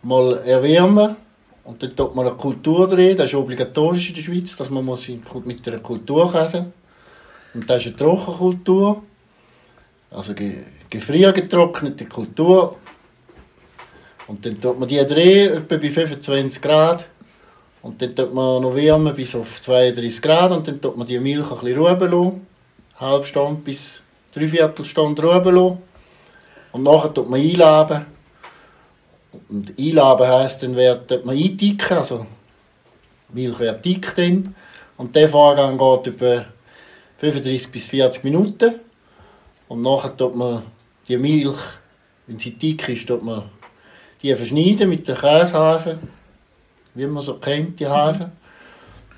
mal 0.04 0.38
erwärmen 0.46 1.16
und 1.64 1.82
dann 1.82 1.96
tut 1.96 2.16
man 2.16 2.28
eine 2.28 2.36
Kultur 2.36 2.88
drin. 2.88 3.18
Das 3.18 3.32
ist 3.32 3.36
obligatorisch 3.36 4.10
in 4.10 4.16
der 4.16 4.22
Schweiz, 4.22 4.56
dass 4.56 4.70
man 4.70 4.86
muss 4.86 5.08
mit 5.46 5.68
einer 5.68 5.80
Kultur 5.80 6.32
käse 6.32 6.72
Und 7.56 7.68
das 7.68 7.82
ist 7.82 7.88
eine 7.88 7.96
Trockenkultur. 7.96 9.04
Also 10.12 10.34
gefriergetrocknete 10.90 12.06
Kultur. 12.06 12.78
Und 14.28 14.46
dann 14.46 14.60
tut 14.60 14.80
man 14.80 14.88
die 14.88 15.06
drehen, 15.06 15.58
etwa 15.58 15.78
bei 15.78 15.90
25 15.90 16.62
Grad. 16.62 17.08
Und 17.82 18.02
dann 18.02 18.16
tut 18.16 18.34
man 18.34 18.62
noch 18.62 18.76
wärmen 18.76 19.14
bis 19.14 19.36
auf 19.36 19.62
32 19.62 20.22
Grad. 20.22 20.52
Und 20.52 20.68
dann 20.68 20.80
tut 20.80 20.98
man 20.98 21.06
die 21.06 21.20
Milch 21.20 21.52
ein 21.52 21.60
bisschen 21.60 21.78
ruhen 21.78 22.00
lassen. 22.00 22.48
Halbe 23.00 23.26
Stunde 23.26 23.62
bis 23.62 24.02
dreiviertel 24.32 24.86
Stunde 24.86 25.22
ruhen 25.22 25.44
lassen. 25.44 25.78
Und 26.72 26.84
nachher 26.84 27.14
tut 27.14 27.30
man 27.30 27.40
einlaben. 27.40 28.06
Und 29.50 29.74
einlaben 29.78 30.28
heisst, 30.28 30.64
dann 30.64 30.76
wird 30.76 31.26
man 31.26 31.36
eindicken, 31.36 31.98
also 31.98 32.26
Milch 33.30 33.60
wird 33.60 33.84
dick 33.84 34.16
dann. 34.16 34.56
Und 34.96 35.16
der 35.16 35.28
Vorgang 35.28 35.78
geht 35.78 36.14
über 36.14 36.46
35 37.18 37.72
bis 37.72 37.88
40 37.88 38.24
Minuten. 38.24 38.76
Und 39.68 39.82
nachher 39.82 40.16
tut 40.16 40.36
man 40.36 40.64
die 41.08 41.18
Milch, 41.18 41.58
wenn 42.28 42.38
sie 42.38 42.52
dick 42.52 42.88
ist, 42.90 43.08
tut 43.08 43.24
man 43.24 43.50
die 44.24 44.36
verschneiden 44.36 44.90
mit 44.90 45.08
der 45.08 45.16
Käsehafen, 45.16 46.00
wie 46.96 47.06
man 47.06 47.22
so 47.22 47.36
kennt, 47.36 47.80
die 47.80 47.88
Hafen. 47.88 48.32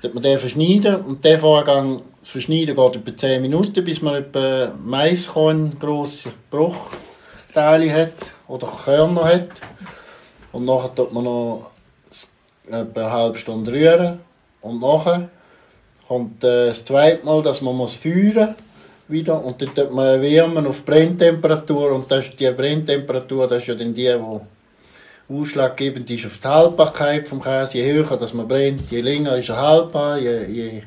Dann 0.02 0.12
man 0.12 0.22
den 0.22 0.38
verschneiden 0.38 0.96
und 0.96 1.24
der 1.24 1.38
Vorgang, 1.38 2.02
das 2.20 2.28
Verschneiden 2.28 2.74
geht 2.74 2.96
über 2.96 3.16
10 3.16 3.40
Minuten, 3.40 3.84
bis 3.84 4.02
man 4.02 4.16
etwa 4.16 4.72
Maiskorn, 4.84 5.78
grosse 5.78 6.30
Bruchteile 6.50 7.92
hat 7.92 8.32
oder 8.48 8.66
Körner 8.66 9.24
hat. 9.24 9.48
Und 10.52 10.64
nachher 10.64 10.94
tut 10.94 11.12
man 11.12 11.24
noch 11.24 11.70
etwa 12.66 13.00
eine 13.00 13.12
halbe 13.12 13.38
Stunde 13.38 13.72
rühren. 13.72 14.20
Und 14.60 14.80
nachher 14.80 15.28
kommt 16.08 16.42
äh, 16.44 16.66
das 16.66 16.84
zweite 16.84 17.24
Mal, 17.24 17.42
dass 17.42 17.60
man 17.60 17.76
muss 17.76 17.94
feuern 17.94 18.54
wieder 19.08 19.42
und 19.44 19.62
dann 19.62 19.72
tut 19.72 19.92
man 19.92 20.20
wärmen 20.20 20.66
auf 20.66 20.84
Brenntemperatur 20.84 21.92
und 21.92 22.10
das 22.10 22.26
ist 22.26 22.40
die 22.40 22.50
Brenntemperatur, 22.50 23.46
das 23.46 23.58
ist 23.58 23.68
ja 23.68 23.74
dann 23.76 23.94
die, 23.94 24.02
die 24.02 24.40
Ausschlaggebend 25.28 26.08
ist 26.08 26.26
auf 26.26 26.38
die 26.38 26.46
Haltbarkeit 26.46 27.30
des 27.30 27.42
Käses. 27.42 27.72
Je 27.72 27.92
höher 27.92 28.16
dass 28.16 28.32
man 28.32 28.46
brennt, 28.46 28.90
je 28.90 29.00
länger 29.00 29.36
ist 29.36 29.48
er 29.48 29.60
haltbar, 29.60 30.18
je, 30.18 30.46
je, 30.46 30.82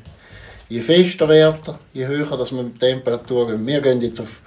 je 0.69 0.81
fester 0.81 1.27
wird 1.27 1.67
er, 1.67 1.79
je 1.93 2.07
höher 2.07 2.37
dass 2.37 2.51
man 2.51 2.65
mit 2.65 2.79
Temperatur 2.79 3.47
geht. 3.47 3.65
Wir 3.65 3.81
gehen 3.81 4.01
jetzt 4.01 4.21
auf, 4.21 4.39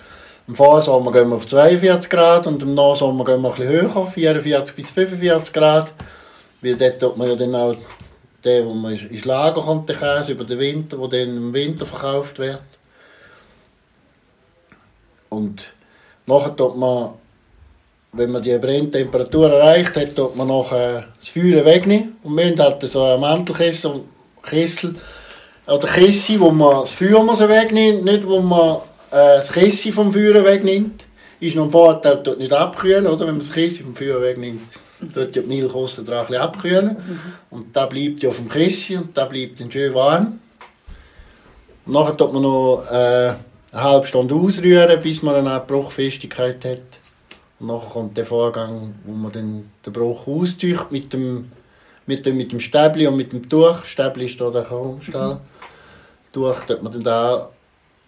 im 0.49 0.55
Vorsommer 0.55 1.13
gehen 1.13 1.29
wir 1.29 1.37
auf 1.37 1.47
42 1.47 2.11
Grad 2.11 2.47
und 2.47 2.63
im 2.63 2.75
Nachsommer 2.75 3.25
gehen 3.25 3.43
wir 3.43 3.51
bisschen 3.51 3.69
höher, 3.69 4.07
44 4.07 4.75
bis 4.75 4.91
45 4.91 5.53
Grad. 5.53 5.93
Weil 6.63 6.77
dort 6.77 6.99
tut 6.99 7.17
man 7.19 7.29
ja 7.29 7.35
dann 7.35 7.55
auch 7.55 7.77
den, 8.45 8.67
wo 8.67 8.73
man 8.73 8.93
ins 8.93 9.25
Lager 9.25 9.61
kommt, 9.61 9.89
der 9.89 9.97
Käse 9.97 10.33
über 10.33 10.45
den 10.45 10.59
Winter, 10.59 10.97
der 10.97 11.27
dann 11.27 11.37
im 11.37 11.53
Winter 11.53 11.85
verkauft 11.85 12.39
wird. 12.39 12.63
Und 15.29 15.73
nachher 16.27 16.57
tut 16.57 16.77
man 16.77 17.15
wenn 18.13 18.31
man 18.31 18.43
die 18.43 18.57
Brenntemperatur 18.59 19.51
erreicht 19.51 19.97
hat, 19.97 20.15
tut 20.15 20.37
man 20.37 20.49
noch 20.49 20.73
äh, 20.73 21.03
das 21.19 21.29
Feuer 21.29 21.65
wegnehmen. 21.65 22.17
Und 22.23 22.37
wir 22.37 22.45
haben 22.45 22.61
halt 22.61 22.83
so 22.83 23.05
einen 23.05 23.21
Mantelkessel 23.21 24.03
Kessel, 24.43 24.97
oder 25.67 25.87
Kessi, 25.87 26.39
wo 26.39 26.51
man 26.51 26.81
das 26.81 26.91
Feuer 26.91 27.23
muss 27.23 27.41
wegnimmt, 27.41 28.05
nicht 28.05 28.27
wo 28.27 28.41
man 28.41 28.79
äh, 29.11 29.37
das 29.37 29.53
Kessi 29.53 29.93
vom 29.93 30.13
Feuer 30.13 30.45
wegnimmt. 30.45 31.07
Ist 31.41 31.57
noch 31.57 31.65
ein 31.65 31.71
Vorteil, 31.71 32.21
dort 32.23 32.39
nicht 32.39 32.53
abkühlen, 32.53 33.07
oder? 33.07 33.21
wenn 33.21 33.35
man 33.35 33.41
das 33.41 33.53
Kessi 33.53 33.83
vom 33.83 33.95
Feuer 33.95 34.21
wegnimmt. 34.21 34.63
Dort 35.01 35.35
die 35.35 35.41
Milch 35.41 35.75
aussen 35.75 36.05
dran 36.05 36.27
ein 36.29 36.35
abkühlen. 36.35 36.97
Mhm. 36.97 37.21
Und 37.51 37.77
da 37.77 37.87
bleibt 37.87 38.23
ja 38.23 38.29
auf 38.29 38.37
dem 38.37 38.49
Kessi 38.49 38.97
und 38.97 39.17
da 39.17 39.25
bleibt 39.25 39.61
dann 39.61 39.71
schön 39.71 39.95
warm. 39.95 40.39
Und 41.87 41.93
nachher 41.93 42.17
tut 42.17 42.33
man 42.33 42.43
noch 42.43 42.85
äh, 42.91 42.95
eine 43.73 43.83
halbe 43.83 44.07
Stunde 44.07 44.35
ausrühren, 44.35 45.01
bis 45.01 45.23
man 45.23 45.35
eine 45.35 45.61
Bruchfestigkeit 45.61 46.65
hat. 46.65 47.02
Nachher 47.63 47.91
kommt 47.91 48.17
der 48.17 48.27
Vorgang, 48.27 48.95
wo 49.05 49.13
man 49.13 49.31
dann 49.31 49.71
den 49.87 49.93
Bruch 49.93 50.27
austücht 50.27 50.91
mit 50.91 51.13
dem, 51.13 51.53
mit 52.07 52.27
dem, 52.27 52.37
mit 52.37 52.51
dem 52.51 52.59
Stäbli 52.59 53.07
und 53.07 53.17
mit 53.17 53.33
dem 53.33 53.49
Tuch. 53.49 53.85
Stäbli 53.85 54.25
ist 54.25 54.39
hier 54.39 54.51
der. 54.51 54.67
Mhm. 54.69 55.37
Tuch 56.33 56.61
tut 56.65 56.83
man 56.83 56.93
dann 56.93 57.03
da 57.05 57.51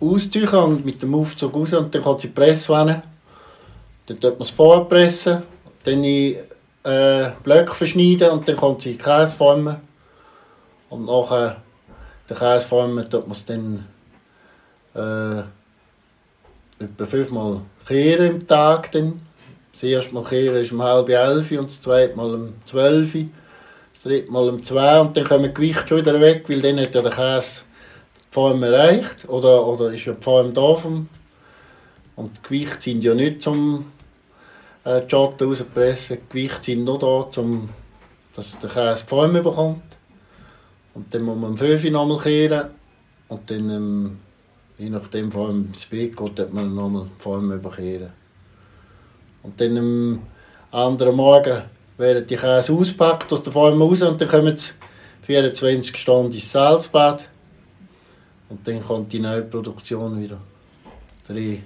austüchen 0.01 0.59
und 0.59 0.85
mit 0.85 1.01
dem 1.03 1.15
Aufzug 1.15 1.55
raus 1.55 1.73
und 1.73 1.95
dann 1.95 2.03
kommt 2.03 2.21
sie 2.21 2.29
Presswanne. 2.29 3.03
Dann 4.07 4.19
tut 4.19 4.33
man 4.33 4.41
es 4.41 4.51
vorpressen, 4.51 5.43
dann 5.85 6.03
in 6.03 6.37
äh, 6.83 7.31
Blöcke 7.43 7.75
verschneiden 7.75 8.31
und 8.31 8.49
dann 8.49 8.57
kommt 8.57 8.83
sie 8.83 8.93
in 8.93 8.99
Käse 8.99 9.37
formen. 9.37 9.77
Und 10.91 11.07
nachher 11.07 11.63
den 12.29 12.37
Käse 12.37 12.67
formen 12.67 13.09
tut 13.09 13.27
man 13.27 13.37
es 13.37 13.45
dann 13.45 13.87
äh, 14.95 15.43
etwa 16.83 17.07
fünfmal 17.07 17.61
kehren 17.87 18.33
im 18.33 18.49
Tag. 18.49 18.91
Dann. 18.93 19.21
Das 19.75 19.83
erste 19.83 20.15
Mal 20.15 20.23
kehren 20.23 20.57
ist 20.57 20.71
um 20.71 20.83
halb 20.83 21.09
elf 21.09 21.51
und 21.51 21.67
das 21.67 21.81
zweite 21.81 22.17
Mal 22.17 22.33
um 22.33 22.53
zwölf. 22.65 23.13
Das 23.93 24.03
dritte 24.03 24.31
Mal 24.31 24.49
um 24.49 24.63
zwei 24.63 25.01
und 25.01 25.17
dann 25.17 25.25
kommen 25.25 25.45
die 25.45 25.55
Gewichte 25.55 25.89
schon 25.89 25.99
wieder 25.99 26.21
weg, 26.21 26.45
weil 26.47 26.63
dann 26.63 26.79
hat 26.79 26.95
ja 26.95 27.03
der 27.03 27.11
Käse 27.11 27.63
die 28.17 28.21
Form 28.31 28.63
erreicht 28.63 29.29
oder, 29.29 29.67
oder 29.67 29.93
ist 29.93 30.05
ja 30.05 30.13
die 30.13 30.23
Form 30.23 30.55
da 30.55 30.75
vom 30.75 31.09
und 32.15 32.37
die 32.37 32.43
Gewichte 32.43 32.81
sind 32.81 33.03
ja 33.03 33.15
nicht 33.15 33.43
zum 33.43 33.87
äh, 34.85 35.01
die 35.01 35.11
Schotten 35.11 35.49
rauspressen, 35.49 36.19
die 36.19 36.33
Gewichte 36.33 36.63
sind 36.63 36.85
nur 36.85 36.99
da, 37.01 37.41
um 37.41 37.69
dass 38.35 38.59
der 38.59 38.71
Käse 38.71 39.03
die 39.03 39.09
Form 39.09 39.33
bekommt. 39.33 39.99
Und 40.95 41.13
dann 41.13 41.23
muss 41.23 41.37
man 41.37 41.51
um 41.51 41.57
5 41.57 41.85
Uhr 41.85 41.91
nochmal 41.91 42.19
kehren 42.19 42.71
und 43.29 43.51
dann, 43.51 43.71
ähm, 43.71 44.19
je 44.79 44.91
nachdem, 44.91 45.33
vor 45.33 45.49
allem 45.49 45.67
ins 45.67 45.87
Bett 45.87 46.17
geht, 46.17 46.53
man 46.53 46.75
nochmal 46.75 47.07
die 47.07 47.23
Form 47.23 47.51
überkehren. 47.51 48.13
Und 49.45 49.61
dann 49.61 49.79
am 49.79 50.23
anderen 50.73 51.15
Morgen 51.15 51.63
werden 51.97 52.27
die 52.27 52.37
Käse 52.37 52.73
ausgepackt 52.73 53.33
aus 53.33 53.43
der 53.43 53.53
Form 53.53 53.81
raus 53.81 54.03
und 54.03 54.21
dann 54.21 54.29
kommen 54.29 54.57
sie 54.57 54.73
24 55.23 55.97
Stunden 55.97 56.33
ins 56.33 56.51
Salzbad. 56.51 57.29
Und 58.49 58.67
dann 58.67 58.83
kommt 58.83 59.13
die 59.13 59.21
neue 59.21 59.43
Produktion 59.43 60.21
wieder 60.21 60.41
rein. 61.29 61.63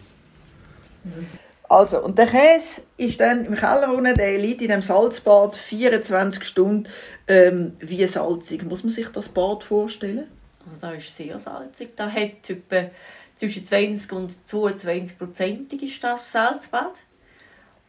Also, 1.68 2.02
und 2.02 2.16
der 2.16 2.26
Käse 2.26 2.82
ist 2.96 3.20
dann 3.20 3.44
im 3.44 3.54
Keller 3.54 3.92
unten, 3.92 4.14
der 4.14 4.38
liegt 4.38 4.62
in 4.62 4.68
dem 4.68 4.82
Salzbad 4.82 5.54
24 5.54 6.42
Stunden 6.44 6.88
ähm, 7.26 7.76
wie 7.78 8.06
salzig. 8.06 8.64
Muss 8.64 8.84
man 8.84 8.92
sich 8.92 9.08
das 9.08 9.28
Bad 9.28 9.64
vorstellen? 9.64 10.28
Also 10.64 10.80
da 10.80 10.92
ist 10.92 11.14
sehr 11.14 11.38
salzig. 11.38 11.94
Da 11.94 12.10
hat 12.10 12.48
etwa 12.48 12.90
zwischen 13.34 13.64
20 13.64 14.12
und 14.12 14.48
22 14.48 15.18
Prozent 15.18 15.72
ist 15.74 16.02
das 16.02 16.32
Salzbad. 16.32 16.92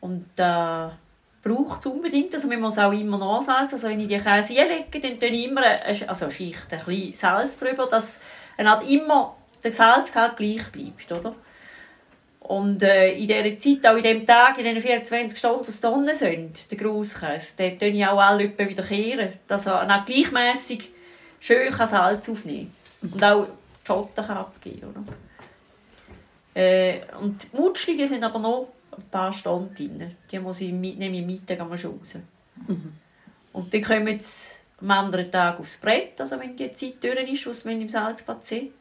Und 0.02 0.28
äh, 0.38 0.90
braucht 1.44 1.80
es 1.80 1.86
unbedingt. 1.86 2.34
Also 2.34 2.48
man 2.48 2.62
muss 2.62 2.78
auch 2.78 2.92
immer 2.92 3.18
nachsalzen. 3.18 3.76
Also 3.76 3.88
wenn 3.88 4.00
ich 4.00 4.08
die 4.08 4.18
Käse 4.18 4.60
einlege, 4.60 5.00
dann 5.00 5.20
tue 5.20 5.30
ich 5.30 5.46
immer 5.46 5.62
eine, 5.62 6.10
also 6.10 6.30
Schicht, 6.30 6.72
ein 6.72 6.86
bisschen 6.86 7.14
Salz 7.14 7.58
drüber, 7.58 7.86
dass 7.88 8.20
halt 8.58 8.90
immer 8.90 9.36
der 9.64 9.72
Salzgehalt 9.72 10.38
gleich 10.38 10.72
bleibt. 10.72 11.12
Oder? 11.12 11.36
Und 12.40 12.82
äh, 12.82 13.12
in 13.14 13.28
dieser 13.28 13.58
Zeit, 13.58 13.86
auch 13.92 13.98
in 13.98 14.04
diesem 14.04 14.26
Tag, 14.26 14.58
in 14.58 14.64
diesen 14.64 14.82
24 14.82 15.38
Stunden, 15.38 15.72
die 15.72 15.82
da 15.82 15.90
unten 15.90 16.16
sind, 16.16 16.72
der 16.72 16.78
Grosskäse, 16.78 17.56
den 17.58 17.78
tue 17.78 17.90
ich 17.90 18.06
auch 18.06 18.20
alle 18.20 18.58
wieder 18.58 18.84
kehren, 18.84 19.34
dass 19.48 19.68
er 19.68 19.84
auch 19.84 20.06
gleichmässig 20.06 20.92
schön 21.40 21.72
Salz 21.72 22.28
aufnehmen 22.28 22.74
kann. 23.02 23.12
Und 23.12 23.24
auch 23.24 23.46
die 23.46 23.88
Schotten 23.88 24.26
abgeben 24.26 24.94
kann. 24.94 25.06
Äh, 26.56 27.02
und 27.22 27.44
die 27.44 27.56
Mutschli, 27.56 27.96
die 27.96 28.08
sind 28.08 28.24
aber 28.24 28.40
noch 28.40 28.68
paar 29.02 29.32
Stunden 29.32 29.74
drin. 29.74 30.16
Die 30.32 30.40
muss 30.40 30.62
ich 30.62 30.72
mitnehmen, 30.72 31.16
im 31.16 31.26
Mittag 31.26 31.60
schon 31.80 32.00
raus. 32.00 32.16
Mhm. 32.68 32.94
Und 33.54 33.74
dann 33.74 33.82
kommen 33.82 34.20
sie 34.20 34.60
am 34.82 34.92
anderen 34.92 35.32
Tag 35.32 35.60
aufs 35.60 35.78
Brett, 35.78 36.20
also 36.22 36.40
wenn 36.40 36.56
die 36.56 36.72
Zeit 36.74 37.04
durch 37.04 37.32
ist, 37.32 37.48
was 37.48 37.66
wir 37.66 37.74
im 37.74 37.90
Salzbad 37.90 38.46
sind. 38.46 38.72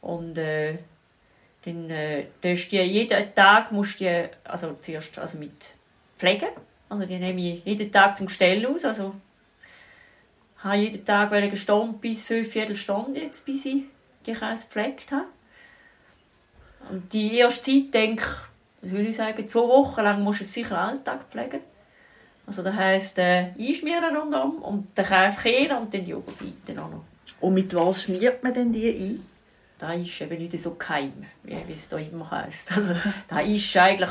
Und 0.00 0.36
äh, 0.38 0.78
dann 1.64 1.90
äh, 1.90 2.26
darfst 2.40 2.72
du 2.72 2.82
jeden 2.82 3.34
Tag 3.34 3.72
musst 3.72 3.98
die, 4.00 4.24
also 4.44 4.74
zuerst 4.80 5.18
also 5.18 5.38
mit 5.38 5.72
pflegen. 6.16 6.48
Also 6.88 7.04
die 7.04 7.18
nehme 7.18 7.40
ich 7.40 7.64
jeden 7.64 7.90
Tag 7.90 8.16
zum 8.16 8.28
Stell 8.28 8.64
aus. 8.66 8.84
Also 8.84 9.14
habe 10.58 10.76
jeden 10.76 11.04
Tag 11.04 11.32
eine 11.32 11.56
Stunde 11.56 11.98
bis 11.98 12.24
fünf 12.24 12.48
Viertelstunde 12.48 13.20
jetzt, 13.20 13.44
bis 13.44 13.66
ich 13.66 13.84
die 14.24 14.32
Käse 14.32 14.66
gepflegt 14.66 15.12
habe. 15.12 15.26
Und 16.90 17.12
die 17.12 17.38
erste 17.38 17.62
Zeit, 17.62 17.94
denke 17.94 18.24
ich, 18.24 18.55
würde 18.82 19.08
ich 19.08 19.16
sagen, 19.16 19.46
zwei 19.48 19.60
Wochen 19.60 20.02
lang 20.02 20.22
musst 20.22 20.40
du 20.40 20.44
es 20.44 20.52
sicher 20.52 20.78
Alltag 20.78 21.24
pflegen. 21.28 21.60
Also 22.46 22.62
das 22.62 22.74
heisst, 22.74 23.18
äh, 23.18 23.52
einschmieren 23.58 24.16
rundum 24.16 24.62
und 24.62 24.96
den 24.96 25.04
Käse 25.04 25.40
kehren 25.40 25.78
und 25.78 25.92
dann 25.92 26.04
die 26.04 26.14
Oberseite 26.14 26.72
auch 26.80 26.90
noch. 26.90 27.04
Und 27.40 27.54
mit 27.54 27.74
was 27.74 28.04
schmiert 28.04 28.42
man 28.42 28.54
denn 28.54 28.72
die 28.72 28.88
ein? 28.88 29.26
Das 29.78 29.96
ist 29.96 30.20
eben 30.20 30.38
nicht 30.38 30.58
so 30.58 30.74
geheim, 30.74 31.26
wie 31.42 31.72
es 31.72 31.88
da 31.88 31.98
immer 31.98 32.30
heisst. 32.30 32.72
Also, 32.76 32.94
das 33.28 33.46
ist 33.46 33.76
eigentlich 33.76 34.10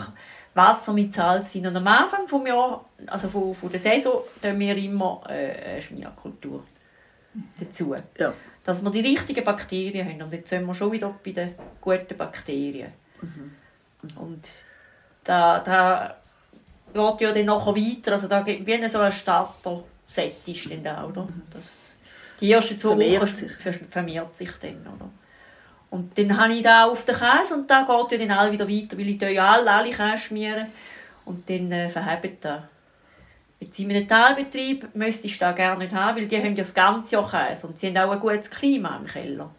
Wasser 0.53 0.93
mit 0.93 1.13
Salz 1.13 1.55
Und 1.55 1.75
am 1.75 1.87
Anfang 1.87 2.25
des 2.25 2.47
Jahres, 2.47 2.79
also 3.07 3.29
von, 3.29 3.53
von 3.53 3.69
der 3.69 3.79
Saison, 3.79 4.21
tun 4.41 4.59
wir 4.59 4.77
immer 4.77 5.21
äh, 5.27 5.71
eine 5.71 5.81
Schmierkultur 5.81 6.63
dazu. 7.59 7.95
Ja. 8.17 8.33
Dass 8.63 8.83
wir 8.83 8.89
die 8.89 9.01
richtigen 9.01 9.43
Bakterien 9.43 10.07
haben. 10.07 10.21
Und 10.21 10.33
jetzt 10.33 10.49
sind 10.49 10.65
wir 10.65 10.73
schon 10.73 10.91
wieder 10.91 11.13
bei 11.23 11.31
den 11.31 11.55
guten 11.81 12.17
Bakterien. 12.17 12.93
Mhm. 13.21 13.51
Und 14.15 14.49
da, 15.23 15.59
da 15.59 16.15
geht 16.93 17.21
ja 17.21 17.31
dann 17.31 17.45
nachher 17.45 17.75
weiter. 17.75 18.11
Also 18.13 18.27
da 18.27 18.41
gibt 18.41 18.65
wie 18.65 18.87
so 18.87 18.99
ein 18.99 19.11
Starter-Set 19.11 20.47
ist 20.47 20.71
dann 20.71 20.83
da, 20.83 21.05
oder? 21.05 21.23
Mhm. 21.23 21.41
Das, 21.51 21.95
die 22.39 22.51
ersten 22.51 22.77
zwei 22.77 22.89
vermehrt 22.89 23.21
Wochen 23.21 23.35
sich. 23.35 23.75
vermehrt 23.89 24.35
sich 24.35 24.51
dann, 24.61 24.81
oder? 24.81 25.09
Und 25.89 26.17
dann 26.17 26.37
habe 26.37 26.53
ich 26.53 26.63
da 26.63 26.85
auf 26.85 27.05
den 27.05 27.15
Käse 27.15 27.53
und 27.53 27.69
da 27.69 27.83
geht 27.83 28.11
ja 28.19 28.27
dann 28.27 28.37
alle 28.37 28.51
wieder 28.51 28.67
weiter, 28.67 28.97
weil 28.97 29.07
ich 29.07 29.21
ja 29.21 29.53
alle, 29.53 29.71
alle 29.71 29.91
Käse 29.91 30.17
schmieren 30.17 30.67
und 31.25 31.49
dann 31.49 31.71
äh, 31.71 31.89
verheben 31.89 32.37
da. 32.41 32.67
Jetzt 33.59 33.79
in 33.79 33.89
einem 33.89 34.07
Talbetrieb 34.07 34.93
müsste 34.93 35.27
ich 35.27 35.37
das 35.37 35.55
gerne 35.55 35.83
nicht 35.83 35.95
haben, 35.95 36.17
weil 36.17 36.27
die 36.27 36.37
haben 36.37 36.47
ja 36.47 36.55
das 36.55 36.73
ganze 36.73 37.15
Jahr 37.15 37.29
Käse 37.29 37.67
und 37.67 37.79
sie 37.79 37.87
haben 37.87 38.09
auch 38.09 38.11
ein 38.11 38.19
gutes 38.19 38.49
Klima 38.49 38.97
im 38.97 39.05
Keller. 39.05 39.49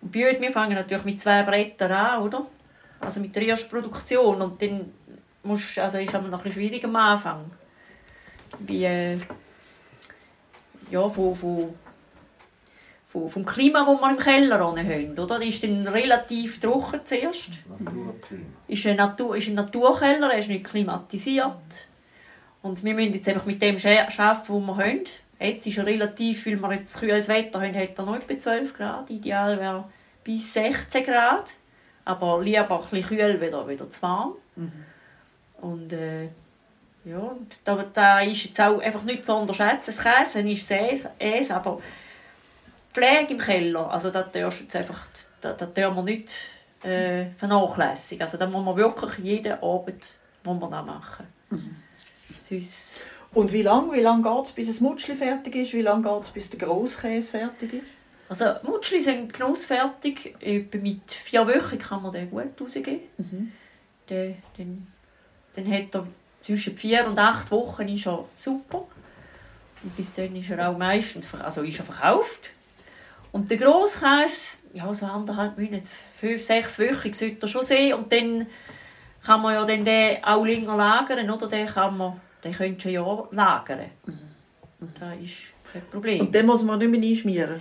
Und 0.00 0.12
bei 0.12 0.28
uns, 0.28 0.40
wir 0.40 0.50
fangen 0.50 0.74
natürlich 0.74 1.04
mit 1.04 1.20
zwei 1.20 1.42
Brettern 1.44 1.92
an, 1.92 2.22
oder? 2.22 2.46
Also 3.04 3.20
mit 3.20 3.34
der 3.34 3.46
ersten 3.46 3.68
Produktion 3.68 4.40
und 4.40 4.60
dann 4.60 4.92
musst, 5.42 5.78
also 5.78 5.98
ist 5.98 6.08
es 6.08 6.14
noch 6.14 6.22
ein 6.22 6.30
bisschen 6.30 6.52
schwierig 6.52 6.84
am 6.84 6.96
Anfang. 6.96 7.50
Wie, 8.58 8.84
äh, 8.84 9.18
ja, 10.90 11.08
von, 11.08 11.34
von 11.34 11.74
vom, 13.14 13.28
vom 13.28 13.44
Klima, 13.44 13.84
das 13.84 14.00
wir 14.00 14.10
im 14.10 14.16
Keller 14.16 14.58
haben. 14.58 15.12
Oder? 15.12 15.38
Das 15.38 15.44
ist 15.44 15.62
dann 15.62 15.86
relativ 15.86 16.58
trocken 16.58 17.00
zuerst. 17.04 17.62
Naturklima. 17.68 18.44
Ist 18.66 18.86
ein, 18.86 18.96
Natur, 18.96 19.36
ist 19.36 19.46
ein 19.46 19.54
Naturkeller, 19.54 20.32
er 20.32 20.38
ist 20.38 20.48
nicht 20.48 20.64
klimatisiert. 20.64 21.86
Und 22.62 22.82
wir 22.82 22.94
müssen 22.94 23.12
jetzt 23.12 23.28
einfach 23.28 23.46
mit 23.46 23.62
dem 23.62 23.76
arbeiten, 23.76 24.18
was 24.18 24.48
wir 24.48 24.76
haben. 24.76 25.04
Jetzt 25.38 25.66
ist 25.66 25.78
er 25.78 25.86
relativ, 25.86 26.46
weil 26.46 26.56
wir 26.56 26.72
jetzt 26.72 26.98
kühles 26.98 27.28
Wetter 27.28 27.60
haben, 27.60 27.76
hat 27.76 27.96
er 27.96 28.04
noch 28.04 28.16
etwa 28.16 28.36
12 28.36 28.74
Grad. 28.74 29.10
Ideal 29.10 29.60
wäre 29.60 29.84
bis 30.24 30.52
16 30.54 31.04
Grad. 31.04 31.52
Aber 32.04 32.42
lieber 32.42 32.82
ein 32.82 32.90
bisschen 32.90 33.18
kühl, 33.18 33.40
wieder, 33.40 33.66
wieder 33.66 33.88
zu 33.88 34.02
warm. 34.02 34.34
Mhm. 34.56 34.72
Und 35.60 35.92
äh, 35.92 36.24
ja, 37.04 37.36
da, 37.64 37.84
da 37.92 38.20
ist 38.20 38.44
jetzt 38.44 38.60
auch 38.60 38.80
einfach 38.80 39.02
nicht 39.02 39.24
zu 39.24 39.34
unterschätzen. 39.34 39.94
Das 39.94 40.02
Käse 40.02 40.40
ist 40.40 40.70
es, 40.70 41.08
es 41.18 41.50
aber 41.50 41.80
Pflege 42.92 43.34
im 43.34 43.38
Keller, 43.38 43.90
also 43.90 44.10
das 44.10 44.30
darfst 44.30 44.60
jetzt 44.60 44.76
einfach, 44.76 45.06
das, 45.40 45.56
das 45.56 45.72
dürfen 45.72 45.96
wir 45.96 46.02
nicht 46.02 46.32
äh, 46.84 47.26
vernachlässigen. 47.36 48.22
Also 48.22 48.38
da 48.38 48.46
muss 48.46 48.64
man 48.64 48.76
wirklich 48.76 49.18
jeden 49.18 49.52
Abend 49.54 50.18
muss 50.44 50.60
man 50.60 50.70
das 50.70 50.86
machen. 50.86 51.26
Mhm. 51.50 51.76
Sonst 52.38 53.06
und 53.32 53.52
wie 53.52 53.62
lange 53.62 53.92
wie 53.94 54.00
lang 54.00 54.22
geht 54.22 54.44
es, 54.44 54.52
bis 54.52 54.68
das 54.68 54.80
Mutschli 54.80 55.16
fertig 55.16 55.56
ist? 55.56 55.72
Wie 55.72 55.82
lange 55.82 56.08
geht 56.08 56.22
es, 56.22 56.30
bis 56.30 56.50
der 56.50 56.60
Grosskäse 56.60 57.30
fertig 57.30 57.74
ist? 57.74 57.86
Also 58.34 58.56
Mutschli 58.64 59.00
sind 59.00 59.32
genussfertig. 59.32 60.34
Etwa 60.40 60.78
mit 60.78 61.08
vier 61.08 61.46
Wochen 61.46 61.78
kann 61.78 62.02
man 62.02 62.10
den 62.10 62.28
gut 62.28 62.60
rausgeben. 62.60 62.98
Mhm. 63.16 63.52
Den, 64.10 64.42
den, 64.58 64.86
dann 65.54 65.72
hat 65.72 65.94
er 65.94 66.06
zwischen 66.40 66.76
vier 66.76 67.06
und 67.06 67.16
acht 67.16 67.52
Wochen 67.52 67.86
ist 67.86 68.06
er 68.08 68.24
super. 68.34 68.88
Und 69.84 69.96
bis 69.96 70.14
dann 70.14 70.34
ist 70.34 70.50
er 70.50 70.68
auch 70.68 70.76
meistens 70.76 71.32
also 71.32 71.62
ist 71.62 71.78
er 71.78 71.84
verkauft. 71.84 72.50
Und 73.30 73.48
der 73.48 73.56
Grosskäse, 73.56 74.56
ja, 74.72 74.92
so 74.92 75.06
anderthalb 75.06 75.56
Monate, 75.56 75.90
fünf, 76.18 76.42
sechs 76.42 76.76
Wochen 76.80 77.12
sollte 77.12 77.46
er 77.46 77.48
schon 77.48 77.62
sehen. 77.62 77.94
Und 77.94 78.10
dann 78.10 78.48
kann 79.24 79.42
man 79.42 79.54
ja 79.54 79.64
dann 79.64 79.84
den 79.84 80.24
auch 80.24 80.44
länger 80.44 80.76
lagern, 80.76 81.30
oder? 81.30 81.46
Den, 81.46 81.66
kann 81.68 81.96
man, 81.96 82.20
den 82.42 82.52
könntest 82.52 82.86
du 82.86 82.90
ja 82.90 83.28
lagern. 83.30 83.90
Mhm. 84.06 84.18
Das 84.98 85.20
ist 85.20 85.36
kein 85.72 85.82
Problem. 85.82 86.22
Und 86.22 86.34
den 86.34 86.46
muss 86.46 86.64
man 86.64 86.80
nicht 86.80 86.90
mehr 86.90 87.00
einschmieren? 87.00 87.60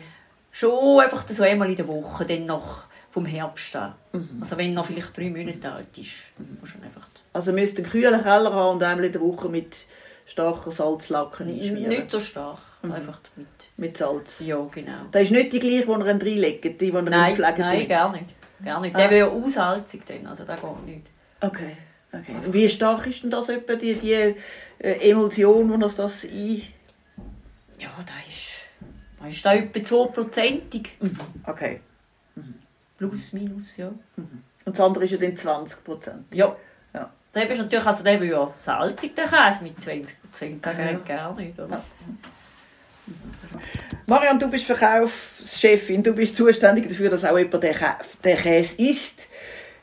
Schon 0.53 0.99
einfach 0.99 1.27
so 1.27 1.43
einmal 1.43 1.67
in 1.67 1.75
der 1.75 1.87
Woche, 1.87 2.25
dann 2.25 2.45
noch 2.45 2.83
vom 3.09 3.25
Herbst 3.25 3.75
an. 3.75 3.95
Mhm. 4.13 4.37
Also 4.39 4.57
wenn 4.57 4.77
er 4.77 4.83
vielleicht 4.83 5.17
drei 5.17 5.29
Monate 5.29 5.71
alt 5.71 5.97
ist, 5.97 6.11
mhm. 6.37 6.59
muss 6.61 6.75
man 6.75 6.83
einfach... 6.83 7.07
Also 7.33 7.51
müsst 7.51 7.77
einen 7.77 7.89
kühlen 7.89 8.21
Keller 8.21 8.53
haben 8.53 8.75
und 8.75 8.83
einmal 8.83 9.05
in 9.05 9.11
der 9.11 9.21
Woche 9.21 9.49
mit 9.49 9.87
starker 10.27 10.71
Salzlacken 10.71 11.47
einschmieren? 11.49 11.89
Nicht 11.89 12.11
so 12.11 12.19
stark. 12.19 12.59
Mhm. 12.83 12.91
Einfach 12.91 13.19
mit, 13.35 13.47
mit 13.77 13.97
Salz? 13.97 14.39
Ja, 14.41 14.63
genau. 14.71 15.05
Das 15.11 15.23
ist 15.23 15.31
nicht 15.31 15.53
die 15.53 15.59
gleiche, 15.59 15.85
die 15.85 15.91
ihr 15.91 16.05
reinlegt, 16.05 16.63
die, 16.65 16.77
die 16.77 16.85
ihr 16.85 17.01
nein, 17.01 17.35
Nein, 17.37 17.55
trinkt. 17.55 17.89
gar 17.89 18.11
nicht. 18.11 18.33
Gar 18.63 18.79
nicht. 18.81 18.95
Ah. 18.95 18.99
Der 18.99 19.09
wäre 19.09 19.27
ja 19.27 19.27
aussalzig 19.27 20.03
dann, 20.05 20.27
also 20.27 20.43
das 20.43 20.61
geht 20.61 20.85
nicht. 20.85 21.07
Okay. 21.41 21.77
okay. 22.11 22.35
Und 22.45 22.53
wie 22.53 22.69
stark 22.69 23.07
ist 23.07 23.23
denn 23.23 23.31
das 23.31 23.49
etwa, 23.49 23.75
die, 23.75 23.95
die 23.95 24.13
äh, 24.13 25.09
Emulsion, 25.09 25.71
die 25.71 25.79
das, 25.79 25.95
das 25.95 26.23
ein... 26.23 26.61
Ja, 27.79 27.89
das 28.05 28.29
ist, 28.29 28.52
das 29.23 29.35
ist 29.35 29.45
da 29.45 29.53
etwa 29.53 29.79
2%ig. 29.79 30.89
Mhm. 30.99 31.17
Okay. 31.45 31.81
Mhm. 32.35 32.55
Plus, 32.97 33.33
minus, 33.33 33.77
ja. 33.77 33.89
Mhm. 34.15 34.43
Und 34.65 34.77
das 34.77 34.85
andere 34.85 35.05
ist 35.05 35.11
ja 35.11 35.17
dann 35.17 35.35
20%? 35.35 36.11
Ja. 36.31 36.55
ja. 36.93 37.09
Der 37.33 37.49
ist 37.49 37.57
natürlich, 37.57 37.85
also 37.85 38.03
der 38.03 38.23
ja 38.23 38.53
salzig, 38.55 39.15
der 39.15 39.25
Käse 39.25 39.63
mit 39.63 39.77
20%, 39.77 40.13
das 40.31 40.39
geht 40.39 40.65
ja. 40.65 40.93
gar 40.99 41.35
nicht, 41.35 41.59
oder? 41.59 41.69
Ja. 41.69 41.83
Marian, 44.05 44.39
du 44.39 44.49
bist 44.49 44.65
Verkaufschefin, 44.65 46.03
du 46.03 46.13
bist 46.13 46.35
zuständig 46.35 46.87
dafür, 46.87 47.09
dass 47.09 47.25
auch 47.25 47.37
jemand 47.37 47.63
den, 47.63 47.75
den 48.23 48.37
Käse 48.37 48.75
isst. 48.77 49.27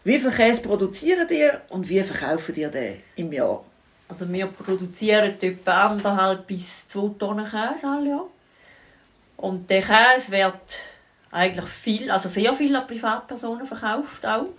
Wie 0.04 0.18
viel 0.18 0.30
Käse 0.30 0.62
produzieren 0.62 1.28
ihr 1.30 1.60
und 1.68 1.88
wie 1.88 2.02
verkaufen 2.02 2.54
ihr 2.54 2.68
den 2.68 3.02
im 3.16 3.32
Jahr? 3.32 3.64
Also 4.08 4.30
wir 4.30 4.46
produzieren 4.46 5.34
etwa 5.40 5.88
anderthalb 5.88 6.46
bis 6.46 6.88
zwei 6.88 7.10
Tonnen 7.18 7.44
Käse 7.44 7.86
alle 7.86 8.08
Jahr. 8.08 8.26
Und 9.40 9.70
der 9.70 9.80
Käse 9.80 10.32
wird 10.32 10.80
eigentlich 11.30 11.68
viel, 11.68 12.10
also 12.10 12.28
sehr 12.28 12.52
viel 12.52 12.76
an 12.76 12.86
Privatpersonen 12.86 13.64
verkauft 13.64 14.26
auch. 14.26 14.50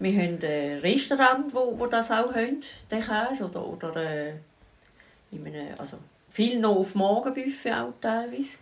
Wir 0.00 0.12
haben 0.20 0.38
ein 0.42 0.80
Restaurant, 0.80 1.54
wo, 1.54 1.78
wo 1.78 1.86
das 1.86 2.10
auch 2.10 2.34
haben, 2.34 2.60
den 2.90 3.00
Käse, 3.00 3.44
oder, 3.44 3.64
oder 3.64 3.96
äh, 3.96 4.32
in 5.30 5.46
einem, 5.46 5.78
also 5.78 5.98
viel 6.30 6.58
noch 6.58 6.74
auf 6.74 6.96
Morgenbuffet 6.96 7.72
auch 7.72 7.92
teilweise. 8.00 8.58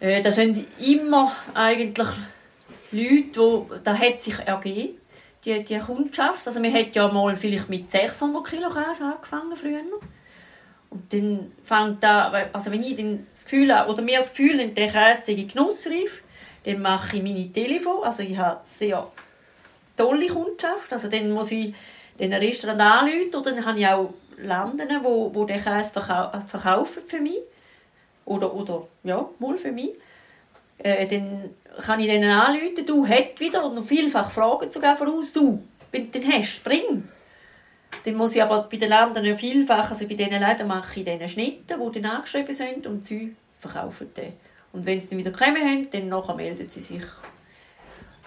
Äh, 0.00 0.22
das 0.22 0.36
sind 0.36 0.66
immer 0.78 1.36
eigentlich 1.52 2.08
Leute, 2.90 3.66
die, 3.70 3.82
das 3.84 3.98
hat 3.98 4.22
sich 4.22 4.38
ergeben, 4.38 4.98
die, 5.44 5.62
die 5.62 5.78
Kundschaft. 5.78 6.46
Also 6.46 6.62
wir 6.62 6.72
hat 6.72 6.94
ja 6.94 7.06
mal 7.08 7.36
vielleicht 7.36 7.68
mit 7.68 7.90
600 7.90 8.42
Kilo 8.46 8.70
Käse 8.70 9.04
angefangen 9.04 9.54
früher. 9.54 9.82
Und 10.92 11.10
dann 11.10 11.50
fängt 11.64 12.02
da, 12.02 12.30
also 12.52 12.70
wenn 12.70 12.82
ich 12.82 12.94
dann 12.96 13.26
das 13.30 13.44
Gefühl 13.44 13.74
habe, 13.74 13.90
oder 13.90 14.02
mir 14.02 14.18
das 14.18 14.30
Gefühl 14.30 14.60
habe, 14.60 14.72
der 14.72 14.88
Käse 14.88 15.22
sei 15.22 15.42
genussreif, 15.42 16.22
dann 16.64 16.82
mache 16.82 17.16
ich 17.16 17.22
meine 17.22 17.50
Telefon, 17.50 18.04
also 18.04 18.22
ich 18.22 18.36
habe 18.36 18.60
sehr 18.64 19.10
tolle 19.96 20.26
Kundschaft, 20.26 20.92
also 20.92 21.08
dann 21.08 21.30
muss 21.30 21.50
ich 21.50 21.74
den 22.18 22.34
Restaurant 22.34 22.80
anrufen 22.80 23.34
oder 23.34 23.52
dann 23.52 23.64
habe 23.64 23.78
ich 23.78 23.86
auch 23.86 24.12
Länder, 24.36 25.00
wo, 25.02 25.34
wo 25.34 25.46
den 25.46 25.62
Käse 25.62 25.92
verkau 25.94 26.30
verkaufen 26.46 27.02
für 27.06 27.20
mich. 27.20 27.40
Oder, 28.26 28.54
oder 28.54 28.86
ja, 29.02 29.26
mal 29.38 29.56
für 29.56 29.72
mich, 29.72 29.92
äh, 30.78 31.06
dann 31.06 31.54
kann 31.82 32.00
ich 32.00 32.06
denen 32.06 32.30
anrufen, 32.30 32.84
du 32.86 33.06
hättest 33.06 33.40
wieder 33.40 33.64
und 33.64 33.84
vielfach 33.86 34.30
fragen 34.30 34.70
sogar 34.70 34.96
voraus, 34.96 35.32
du, 35.32 35.62
wenn 35.90 36.12
du 36.12 36.20
den 36.20 36.32
hast, 36.32 36.62
bring. 36.62 37.08
Dann 38.04 38.14
muss 38.14 38.34
ich 38.34 38.42
aber 38.42 38.62
bei 38.64 38.76
den 38.76 38.88
Ländern 38.88 39.38
vielfach, 39.38 39.90
also 39.90 40.06
bei 40.06 40.14
diesen 40.14 40.32
Läden 40.32 40.66
mache 40.66 41.00
ich 41.00 41.04
diese 41.04 41.28
Schnitte, 41.28 41.78
die 41.78 42.00
dann 42.00 42.10
angeschrieben 42.10 42.52
sind 42.52 42.86
und 42.86 43.06
sie 43.06 43.36
verkaufen 43.58 44.12
den. 44.14 44.32
Und 44.72 44.86
wenn 44.86 44.98
sie 44.98 45.10
dann 45.10 45.18
wieder 45.18 45.30
kommen 45.30 45.62
haben, 45.62 45.90
dann 45.90 46.08
nachher 46.08 46.34
melden 46.34 46.68
sie 46.68 46.80
sich. 46.80 47.02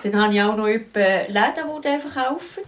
Dann 0.04 0.22
habe 0.22 0.34
ich 0.34 0.42
auch 0.42 0.56
noch 0.56 0.68
etwa 0.68 1.00
Läden, 1.00 1.70
die 1.76 1.82
den 1.82 2.00
verkaufen. 2.00 2.64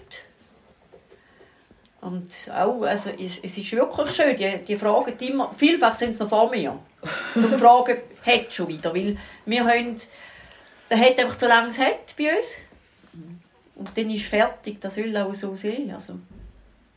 Und 2.02 2.30
auch, 2.54 2.84
also 2.84 3.10
es, 3.10 3.40
es 3.40 3.58
ist 3.58 3.72
wirklich 3.72 4.10
schön, 4.12 4.36
die, 4.36 4.62
die 4.66 4.78
fragen 4.78 5.14
immer, 5.20 5.52
vielfach 5.52 5.94
sind 5.94 6.14
sie 6.14 6.24
noch 6.24 6.30
vor 6.30 6.50
mir, 6.50 6.78
zum 7.34 7.54
fragen, 7.60 7.98
hat 8.26 8.54
schon 8.54 8.68
wieder, 8.68 8.94
weil 8.94 9.18
wir 9.46 9.66
haben, 9.66 9.96
der 10.90 11.00
hat 11.00 11.20
einfach 11.20 11.38
so 11.38 11.48
lange 11.48 11.70
es 11.70 11.80
hat 11.80 12.16
bei 12.18 12.36
uns 12.36 12.58
und 13.76 13.98
dann 13.98 14.10
ist 14.10 14.26
fertig, 14.26 14.80
das 14.80 14.96
soll 14.96 15.16
auch 15.18 15.34
so 15.34 15.56
sein. 15.56 15.92
Also, 15.94 16.20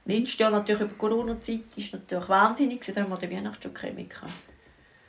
letztes 0.05 0.39
Jahr 0.39 0.51
natürlich 0.51 0.83
über 0.83 0.95
Corona-Zeit 0.95 1.61
ist 1.77 1.93
natürlich 1.93 2.29
wahnsinnig, 2.29 2.81
da 2.81 3.01
haben 3.01 3.11
wir 3.11 3.17
den 3.17 3.31
Weihnachtsstück 3.31 3.83
mit. 3.95 4.11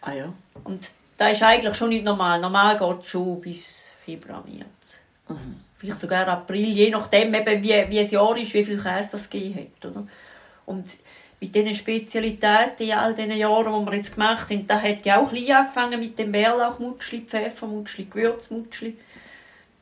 Ah 0.01 0.13
ja. 0.13 0.33
Und 0.63 0.91
das 1.17 1.31
ist 1.33 1.43
eigentlich 1.43 1.75
schon 1.75 1.89
nicht 1.89 2.03
normal. 2.03 2.39
Normal 2.39 2.77
geht 2.77 3.01
es 3.01 3.07
schon 3.07 3.39
bis 3.41 3.91
Februar, 4.03 4.43
März. 4.45 4.99
Mhm. 5.29 5.57
Vielleicht 5.77 6.01
sogar 6.01 6.27
April, 6.27 6.69
je 6.69 6.89
nachdem, 6.89 7.33
eben 7.33 7.63
wie, 7.63 7.85
wie 7.89 7.99
es 7.99 8.11
Jahr 8.11 8.35
ist, 8.37 8.53
wie 8.53 8.63
viel 8.63 8.81
Käse 8.81 9.09
das 9.11 9.29
gegeben 9.29 9.59
hat. 9.59 9.91
Oder? 9.91 10.07
Und 10.65 10.97
mit 11.39 11.55
diesen 11.55 11.73
Spezialitäten 11.73 12.87
in 12.87 12.93
all 12.93 13.13
diesen 13.15 13.31
Jahren, 13.31 13.85
die 13.85 13.91
wir 13.91 13.97
jetzt 13.97 14.13
gemacht 14.13 14.51
haben, 14.51 14.67
da 14.67 14.79
hat 14.79 15.05
ja 15.05 15.19
auch 15.19 15.31
ein 15.31 15.51
angefangen 15.51 15.99
mit 15.99 16.17
dem 16.19 16.31
Bärlauchmutschli, 16.31 17.21
Pfeffermutschli, 17.21 18.05
Gewürzmutschli. 18.05 18.97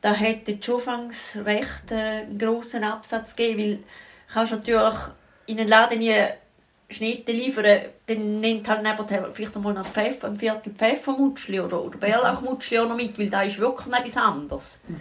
Da 0.00 0.14
hat 0.14 0.64
schon 0.64 0.76
anfangs 0.76 1.38
recht 1.44 1.92
äh, 1.92 2.22
einen 2.22 2.38
grossen 2.38 2.82
Absatz 2.82 3.36
gegeben, 3.36 3.60
weil 3.60 3.78
kannst 4.32 4.52
natürlich 4.52 4.94
in 5.46 5.58
einen 5.58 5.68
Laden 5.68 5.98
nie 5.98 6.14
Schnitte 6.90 7.30
liefern, 7.30 7.82
dann 8.06 8.40
nimmt 8.40 8.68
halt 8.68 8.82
nebenher 8.82 9.30
vielleicht 9.32 9.54
einmal 9.54 9.76
ein, 9.78 9.84
Pfeffer, 9.84 10.26
ein 10.26 10.36
Viertel 10.36 10.72
Pfeffermutschli 10.72 11.60
oder, 11.60 11.84
oder 11.84 11.98
Bärlauchmutschli 11.98 12.80
auch 12.80 12.88
noch 12.88 12.96
mit, 12.96 13.16
weil 13.16 13.30
da 13.30 13.42
ist 13.42 13.60
wirklich 13.60 13.94
etwas 13.94 14.16
anderes. 14.16 14.80
Mhm. 14.88 14.96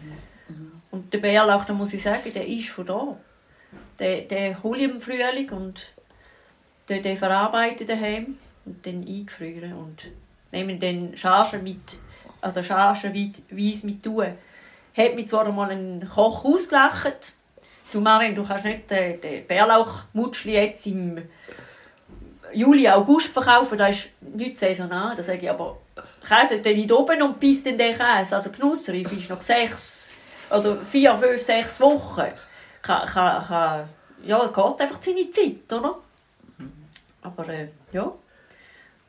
Mhm. 0.49 0.71
Und 0.91 1.13
der 1.13 1.17
Bärlauch, 1.17 1.65
da 1.65 1.73
muss 1.73 1.93
ich 1.93 2.03
sagen, 2.03 2.31
der 2.31 2.47
ist 2.47 2.69
von 2.69 2.85
da. 2.85 3.17
Den, 3.99 4.27
den 4.27 4.61
hole 4.61 4.79
ich 4.79 4.91
im 4.91 5.01
Frühling 5.01 5.49
und 5.49 5.91
den, 6.89 7.01
den 7.01 7.17
verarbeite 7.17 7.85
daheim 7.85 8.37
und 8.65 8.85
dann 8.85 9.05
eingefrieren 9.07 9.73
und 9.73 10.11
nehme 10.51 10.77
dann 10.77 11.17
Chargen 11.17 11.63
mit, 11.63 11.97
also 12.39 12.61
chargenweise 12.61 13.85
mit 13.85 14.03
tun. 14.03 14.33
Hat 14.95 15.15
mich 15.15 15.27
zwar 15.27 15.47
einmal 15.47 15.71
ein 15.71 16.07
Koch 16.07 16.45
ausgelacht, 16.45 17.33
du 17.91 17.99
Marin, 17.99 18.35
du 18.35 18.45
kannst 18.45 18.65
nicht 18.65 18.89
den, 18.89 19.19
den 19.21 19.45
Bärlauchmutschli 19.47 20.53
jetzt 20.53 20.85
im 20.87 21.21
Juli, 22.53 22.89
August 22.89 23.31
verkaufen, 23.33 23.77
das 23.77 23.95
ist 23.95 24.09
nicht 24.21 24.57
saisonal. 24.57 25.15
Da 25.15 25.23
sage 25.23 25.39
ich 25.39 25.49
aber, 25.49 25.77
Käse 26.27 26.59
dann 26.59 26.73
nicht 26.73 26.91
oben 26.91 27.21
und 27.21 27.39
bis 27.39 27.63
der 27.63 27.75
Käse, 27.75 28.35
also 28.35 28.51
Knusserreif, 28.51 29.11
ist 29.11 29.29
noch 29.29 29.41
sechs 29.41 30.11
oder 30.49 30.77
vier, 30.83 31.15
fünf, 31.17 31.41
sechs 31.41 31.79
Wochen. 31.79 32.25
Kann, 32.81 33.05
kann, 33.07 33.45
kann, 33.45 33.89
ja, 34.23 34.45
geht 34.47 34.81
einfach 34.81 35.01
seine 35.01 35.29
Zeit, 35.31 35.71
oder? 35.71 35.99
Aber 37.21 37.47
äh, 37.49 37.67
ja, 37.91 38.11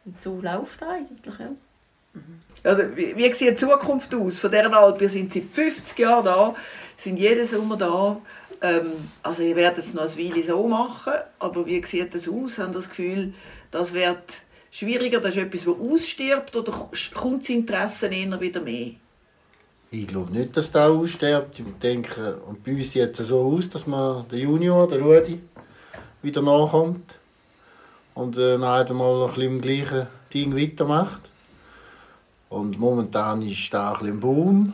und 0.05 0.21
so 0.21 0.40
läuft 0.40 0.83
eigentlich, 0.83 1.38
ja. 1.38 1.51
Also, 2.62 2.97
wie, 2.97 3.16
wie 3.16 3.33
sieht 3.33 3.51
die 3.51 3.57
Zukunft 3.57 4.14
aus? 4.14 4.38
Von 4.38 4.51
dieser 4.51 4.73
Alp, 4.73 5.01
wir 5.01 5.09
sind 5.09 5.33
seit 5.33 5.45
50 5.53 5.99
Jahren 5.99 6.25
da, 6.25 6.55
sind 6.99 7.19
jeden 7.19 7.47
Sommer 7.47 7.77
da. 7.77 8.16
Ähm, 8.62 9.09
also 9.23 9.42
ihr 9.42 9.57
werdet 9.57 9.79
es 9.79 9.94
noch 9.94 10.03
ein 10.03 10.18
Weile 10.18 10.42
so 10.42 10.66
machen, 10.68 11.14
aber 11.38 11.66
wie 11.66 11.85
sieht 11.85 12.14
das 12.14 12.29
aus? 12.29 12.59
Haben 12.59 12.73
das 12.73 12.88
Gefühl, 12.88 13.33
das 13.70 13.94
wird 13.94 14.42
schwieriger, 14.70 15.20
das 15.20 15.37
ist 15.37 15.42
etwas, 15.42 15.64
das 15.64 15.75
ausstirbt 15.75 16.57
oder 16.57 16.73
kommt 17.14 17.42
das 17.42 17.51
Interesse 17.51 18.07
eher 18.07 18.40
wieder 18.40 18.61
mehr? 18.61 18.92
Ich 19.92 20.07
glaube 20.07 20.33
nicht, 20.33 20.57
dass 20.57 20.70
das 20.70 20.88
ausstirbt. 20.88 21.59
Ich 21.59 21.64
denke, 21.83 22.37
und 22.46 22.62
bei 22.62 22.73
uns 22.73 22.92
sieht 22.92 23.18
es 23.18 23.29
so 23.29 23.42
aus, 23.42 23.68
dass 23.68 23.87
man 23.87 24.29
der 24.29 24.38
Junior, 24.38 24.87
der 24.87 25.01
Rudi, 25.01 25.40
wieder 26.23 26.42
nachkommt 26.42 27.18
und 28.14 28.37
äh, 28.37 28.59
dann 28.59 28.62
einmal 28.62 29.23
ein 29.23 29.27
bisschen 29.29 29.42
im 29.42 29.61
gleichen 29.61 30.07
Ding 30.33 30.57
weitermacht. 30.57 31.23
Und 32.51 32.79
momentan 32.79 33.42
ist 33.42 33.73
da 33.73 33.92
ein 33.92 33.99
bisschen 33.99 34.16
ein 34.16 34.20
Boom. 34.20 34.73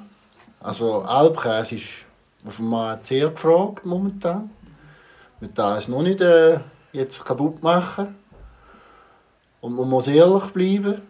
Also 0.61 1.03
Alpkäse 1.03 1.77
ist 1.77 2.06
auf 2.47 2.57
dem 2.57 2.69
Markt 2.69 3.07
sehr 3.07 3.29
gefragt 3.31 3.85
momentan. 3.85 4.51
Man 5.41 5.53
darf 5.55 5.79
es 5.79 5.89
noch 5.89 6.03
nicht 6.03 6.21
äh, 6.21 6.61
jetzt 6.93 7.25
kaputt 7.25 7.63
machen. 7.63 8.15
Und 9.61 9.75
man 9.75 9.89
muss 9.89 10.07
ehrlich 10.07 10.45
bleiben. 10.53 11.03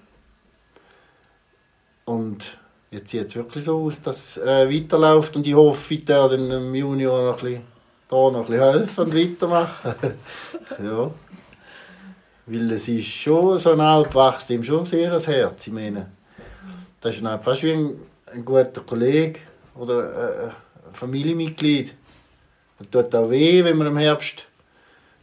Und 2.07 2.59
jetzt 2.91 3.11
sieht 3.11 3.27
es 3.27 3.37
wirklich 3.37 3.65
so 3.65 3.85
aus, 3.85 4.01
dass 4.01 4.37
es 4.37 4.45
äh, 4.45 4.69
weiterläuft. 4.69 5.37
Und 5.37 5.47
ich 5.47 5.55
hoffe, 5.55 5.95
ich 5.95 6.05
darf 6.05 6.33
im 6.33 6.75
Junior 6.75 7.31
noch 7.31 7.39
ein 7.39 7.45
bisschen, 7.45 7.63
da 8.09 8.17
noch 8.17 8.35
ein 8.35 8.47
bisschen 8.47 8.63
helfen 8.63 9.05
und 9.05 9.15
weitermachen. 9.15 9.95
ja. 10.83 11.11
Weil 12.47 12.71
es 12.71 12.89
ist 12.89 13.09
schon, 13.09 13.59
so 13.59 13.73
ein 13.73 13.81
Alp 13.81 14.15
wächst 14.15 14.51
ihm 14.51 14.63
schon 14.63 14.85
sehr 14.85 15.09
ans 15.09 15.27
Herz. 15.27 15.67
Ich 15.67 15.73
meine, 15.73 16.07
das 17.01 17.17
ist 17.17 17.27
fast 17.43 17.63
wie 17.65 17.73
ein, 17.73 18.01
ein 18.33 18.45
guter 18.45 18.81
Kollege 18.83 19.41
oder 19.75 20.47
äh, 20.47 20.51
Familienmitglied. 20.97 21.95
Es 22.79 22.91
tut 22.91 23.15
auch 23.15 23.31
weh, 23.31 23.63
wenn 23.65 23.77
man 23.77 23.87
im 23.87 23.97
Herbst, 23.97 24.47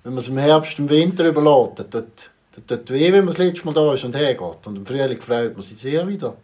wenn 0.04 0.14
man 0.14 0.20
es 0.20 0.28
im 0.28 0.38
Herbst 0.38 0.80
im 0.80 0.90
Winter 0.90 1.28
überlässt. 1.28 1.80
Das 1.80 1.90
tut, 1.90 2.32
das 2.56 2.66
tut 2.66 2.92
weh, 2.92 3.12
wenn 3.12 3.26
man 3.26 3.34
das 3.34 3.38
letzte 3.38 3.66
Mal 3.66 3.74
da 3.74 3.94
ist 3.94 4.04
und 4.04 4.16
hergeht. 4.16 4.68
Und 4.68 4.76
im 4.76 4.86
Frühling 4.86 5.22
freut 5.22 5.54
man 5.54 5.62
sich 5.62 5.80
sehr 5.80 6.08
wieder. 6.08 6.36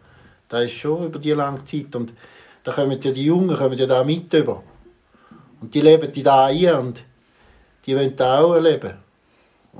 Das 0.48 0.64
ist 0.64 0.74
schon 0.74 1.06
über 1.06 1.18
die 1.18 1.32
lange 1.32 1.64
Zeit. 1.64 1.94
Und 1.96 2.14
da 2.62 2.72
kommen 2.72 3.00
ja 3.00 3.10
die 3.10 3.24
Jungen 3.24 3.56
kommen 3.56 3.76
ja 3.76 3.86
da 3.86 4.04
mit 4.04 4.32
über. 4.34 4.62
Und 5.60 5.74
die 5.74 5.80
leben 5.80 6.10
die 6.10 6.22
da 6.22 6.46
ein 6.46 6.74
und 6.74 7.04
die 7.86 7.96
wollen 7.96 8.16
da 8.16 8.40
auch 8.40 8.54
erleben. 8.54 8.94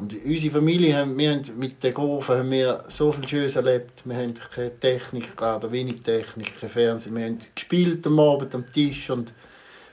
Und 0.00 0.16
unsere 0.24 0.54
Familie, 0.54 0.96
haben, 0.96 1.18
wir 1.18 1.30
haben 1.30 1.42
mit 1.58 1.82
den 1.82 1.92
Gofen 1.92 2.38
haben 2.38 2.50
wir 2.50 2.82
so 2.88 3.12
viel 3.12 3.28
Schönes 3.28 3.56
erlebt. 3.56 4.00
Wir 4.06 4.16
haben 4.16 4.32
keine 4.32 4.80
Technik 4.80 5.30
oder 5.36 5.70
wenig 5.70 6.00
Technik, 6.00 6.58
kein 6.58 6.70
Fernsehen. 6.70 7.14
Wir 7.14 7.26
haben 7.26 7.38
gespielt 7.54 8.06
am 8.06 8.18
Abend 8.18 8.54
am 8.54 8.72
Tisch 8.72 9.10
und 9.10 9.34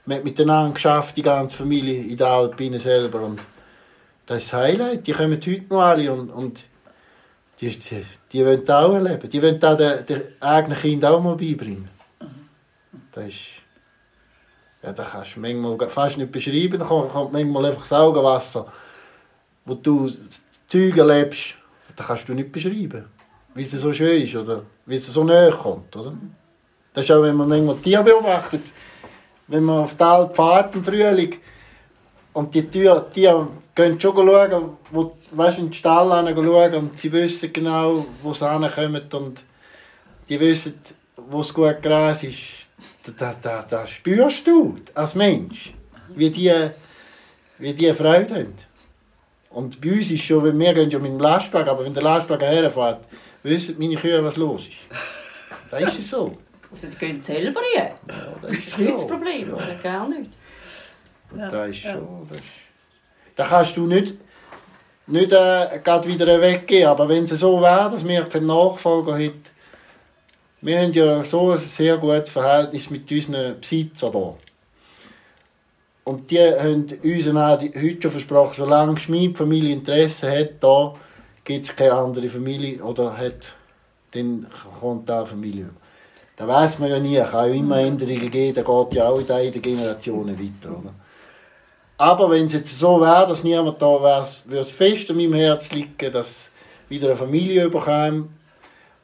wir 0.05 0.15
haben 0.15 0.23
miteinander 0.23 0.73
geschafft, 0.73 1.17
die 1.17 1.21
ganze 1.21 1.57
Familie 1.57 2.03
in 2.03 2.15
der 2.15 2.27
Alpine 2.27 2.79
selber. 2.79 3.19
Und 3.19 3.41
das 4.25 4.43
ist 4.43 4.53
das 4.53 4.59
Highlight. 4.61 5.05
Die 5.05 5.11
kommen 5.11 5.33
heute 5.33 5.65
noch 5.69 5.81
alle 5.81 6.13
und, 6.13 6.29
und 6.31 6.67
die, 7.59 7.77
die, 7.77 8.05
die 8.31 8.45
wollen 8.45 8.69
auch 8.69 8.93
erleben. 8.93 9.29
Die 9.29 9.41
wollen 9.41 9.59
den, 9.59 10.05
den 10.05 10.21
eigenen 10.39 10.77
Kind 10.77 11.03
auch 11.03 11.21
mal 11.21 11.35
beibringen. 11.35 11.89
Das 13.11 13.27
ist... 13.27 13.39
Ja, 14.83 14.93
das 14.93 15.11
kannst 15.11 15.35
du 15.35 15.39
manchmal 15.41 15.89
fast 15.89 16.17
nicht 16.17 16.31
beschreiben. 16.31 16.79
Da 16.79 16.85
kommt 16.85 17.33
manchmal 17.33 17.65
einfach 17.65 17.81
das 17.81 17.91
Augenwasser 17.91 18.71
wo 19.67 19.75
du 19.75 20.09
Zeug 20.67 20.97
erlebst, 20.97 21.55
das 21.95 22.07
kannst 22.07 22.29
du 22.29 22.33
nicht 22.33 22.51
beschreiben. 22.51 23.05
Wie 23.53 23.63
es 23.63 23.71
so 23.71 23.91
schön 23.91 24.23
ist 24.23 24.35
oder 24.35 24.63
wie 24.85 24.95
es 24.95 25.07
so 25.07 25.23
näher 25.23 25.51
kommt. 25.51 25.95
Oder? 25.95 26.13
Das 26.93 27.03
ist 27.03 27.11
auch, 27.11 27.21
wenn 27.21 27.35
man 27.35 27.49
manchmal 27.49 27.75
Tiere 27.75 28.03
beobachtet, 28.03 28.61
wenn 29.47 29.63
man 29.63 29.83
auf 29.83 29.95
der 29.95 30.07
Alp 30.07 30.35
fährt 30.35 30.75
im 30.75 30.83
Frühling 30.83 31.35
und 32.33 32.53
die 32.53 32.67
Tiere, 32.67 33.09
Tiere 33.11 33.47
gehen 33.75 33.99
schon 33.99 34.15
schauen, 34.15 34.77
wo, 34.91 35.17
weißt, 35.31 35.59
in 35.59 35.65
den 35.65 35.73
Stall 35.73 36.09
schauen 36.09 36.73
und 36.75 36.97
sie 36.97 37.11
wissen 37.11 37.51
genau, 37.51 38.05
wo 38.23 38.33
sie 38.33 38.49
hinkommen 38.49 39.03
und 39.13 39.43
die 40.29 40.39
wissen, 40.39 40.79
wo 41.15 41.41
es 41.41 41.53
gut 41.53 41.81
Gras 41.81 42.23
ist. 42.23 42.67
Das, 43.17 43.35
das, 43.41 43.67
das 43.67 43.89
spürst 43.89 44.45
du 44.45 44.75
als 44.93 45.15
Mensch, 45.15 45.73
wie 46.15 46.29
die, 46.29 46.53
wie 47.57 47.73
die 47.73 47.93
Freude 47.93 48.35
haben. 48.35 48.66
Und 49.49 49.81
bei 49.81 49.93
uns 49.93 50.11
ist 50.11 50.23
schon, 50.23 50.43
wenn 50.43 50.59
wir 50.59 50.73
gehen 50.73 50.89
ja 50.89 50.99
mit 50.99 51.11
dem 51.11 51.19
Lastwagen, 51.19 51.69
aber 51.69 51.85
wenn 51.85 51.93
der 51.93 52.03
Lastwagen 52.03 52.47
herfährt, 52.47 53.07
wissen 53.43 53.75
meine 53.79 53.95
Kühe, 53.95 54.23
was 54.23 54.35
los 54.35 54.67
ist. 54.67 54.77
Da 55.71 55.77
ist 55.77 55.99
es 55.99 56.09
so. 56.09 56.37
Also 56.69 56.87
sie 56.87 56.95
gehen 56.97 57.23
selber 57.23 57.61
rein. 57.61 57.93
Ja, 58.07 58.15
das 58.41 58.51
ist 58.51 58.73
das, 58.73 58.79
ist 58.79 58.93
das 58.93 59.07
Problem, 59.07 59.53
oder? 59.53 59.75
Gar 59.81 60.09
nicht. 60.09 60.31
Ja. 61.35 61.47
Das 61.47 61.69
ist 61.69 61.77
schon... 61.77 62.27
Das 62.29 62.37
ist, 62.37 62.45
da 63.35 63.43
kannst 63.45 63.77
du 63.77 63.85
nicht, 63.85 64.15
nicht 65.05 65.31
äh, 65.31 65.79
gerade 65.83 66.07
wieder 66.07 66.41
weggehen, 66.41 66.87
aber 66.87 67.07
wenn 67.07 67.23
es 67.23 67.29
so 67.29 67.61
wäre, 67.61 67.89
dass 67.91 68.05
wir 68.05 68.23
keinen 68.25 68.47
Nachfolger 68.47 69.15
hätten, 69.15 69.43
wir 70.59 70.81
haben 70.81 70.91
ja 70.91 71.23
so 71.23 71.51
ein 71.51 71.57
sehr 71.57 71.97
gutes 71.97 72.31
Verhältnis 72.31 72.89
mit 72.89 73.09
unseren 73.11 73.59
Besitzern 73.59 74.11
hier. 74.11 74.37
Und 76.07 76.31
die 76.31 76.39
haben 76.39 76.87
uns 77.03 77.27
heute 77.27 78.01
schon 78.01 78.11
versprochen, 78.11 78.53
solange 78.55 78.95
die 78.95 79.01
Schmiedfamilie 79.01 79.73
Interesse 79.73 80.31
hat, 80.31 80.51
da 80.61 80.93
gibt 81.43 81.65
es 81.65 81.75
keine 81.75 81.95
andere 81.95 82.29
Familie 82.29 82.81
oder 82.81 83.17
hat, 83.17 83.55
dann 84.11 84.47
kommt 84.79 85.09
da 85.09 85.17
eine 85.17 85.27
Familie. 85.27 85.67
Da 86.37 86.47
weiß 86.47 86.79
man 86.79 86.91
ja 86.91 86.99
nie, 86.99 87.17
es 87.17 87.29
kann 87.29 87.49
ja 87.49 87.55
immer 87.55 87.79
Änderungen 87.79 88.31
geben, 88.31 88.53
da 88.53 88.61
geht 88.61 88.93
ja 88.93 89.09
auch 89.09 89.19
in 89.19 89.51
den 89.51 89.61
Generationen 89.61 90.39
weiter. 90.39 90.79
Oder? 90.79 90.93
Aber 91.97 92.29
wenn 92.29 92.45
es 92.45 92.53
jetzt 92.53 92.79
so 92.79 93.01
wäre, 93.01 93.27
dass 93.27 93.43
niemand 93.43 93.81
da 93.81 94.01
wäre, 94.01 94.25
würde 94.45 94.61
es 94.61 94.71
fest 94.71 95.09
an 95.09 95.17
meinem 95.17 95.33
Herz 95.33 95.73
liegen, 95.73 96.09
dass 96.13 96.51
wieder 96.87 97.07
eine 97.09 97.17
Familie 97.17 97.65
überkäme, 97.65 98.29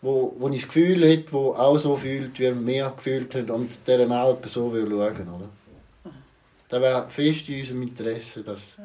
wo, 0.01 0.33
wo 0.39 0.47
ich 0.47 0.61
das 0.61 0.67
Gefühl 0.69 1.03
hat, 1.11 1.25
die 1.29 1.35
auch 1.35 1.77
so 1.77 1.97
fühlt, 1.97 2.39
wie 2.39 2.65
wir 2.65 2.93
gefühlt 2.95 3.35
haben 3.35 3.49
und 3.49 3.71
deren 3.85 4.13
Alpen 4.13 4.47
so 4.47 4.71
will 4.71 4.89
schauen 4.89 5.17
will. 5.17 5.49
Das 6.73 6.81
wäre 6.81 7.05
fest 7.07 7.47
in 7.49 7.59
unserem 7.59 7.83
Interesse. 7.83 8.41
Dass, 8.41 8.77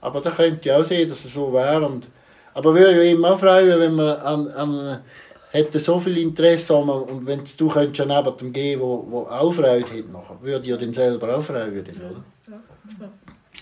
Aber 0.00 0.20
da 0.20 0.30
könnt 0.30 0.64
ihr 0.64 0.78
auch 0.78 0.84
sehen, 0.84 1.08
dass 1.08 1.24
es 1.24 1.34
so 1.34 1.52
wäre. 1.52 1.84
Und, 1.84 2.06
aber 2.54 2.72
würde 2.72 3.04
ja 3.04 3.12
immer 3.12 3.36
freuen, 3.36 3.80
wenn 3.80 3.96
man 3.96 4.16
an, 4.18 4.48
an 4.48 5.00
hätte 5.50 5.80
so 5.80 5.98
viel 5.98 6.18
Interesse 6.18 6.76
an 6.76 6.88
und 6.88 7.26
wenn 7.26 7.42
du 7.56 7.68
könntest 7.68 7.98
ja 7.98 8.04
neben 8.04 8.36
dem 8.36 8.52
gehen, 8.52 8.80
wo, 8.80 9.04
wo 9.08 9.22
auch 9.22 9.52
Freude 9.52 9.84
hat, 9.84 10.08
nachher, 10.08 10.40
würde 10.40 10.68
ja 10.68 10.76
dann 10.76 10.92
selber 10.92 11.36
auch 11.36 11.42
Freude 11.42 11.80
oder? 11.80 12.22
Ja. 12.48 13.08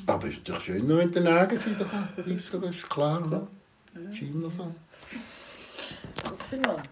Aber 0.06 0.28
es 0.28 0.34
ist 0.34 0.48
doch 0.48 0.60
schöner, 0.60 0.98
wenn 0.98 1.10
der 1.10 1.22
Nagels 1.22 1.66
wieder 1.66 1.86
weiter 1.86 2.68
ist, 2.68 2.88
klar, 2.88 3.26
oder? 3.26 3.46
Ja. 3.94 4.12
Scheint 4.12 4.52
so. 4.52 4.74
Vielen 6.48 6.62
Dank. 6.62 6.84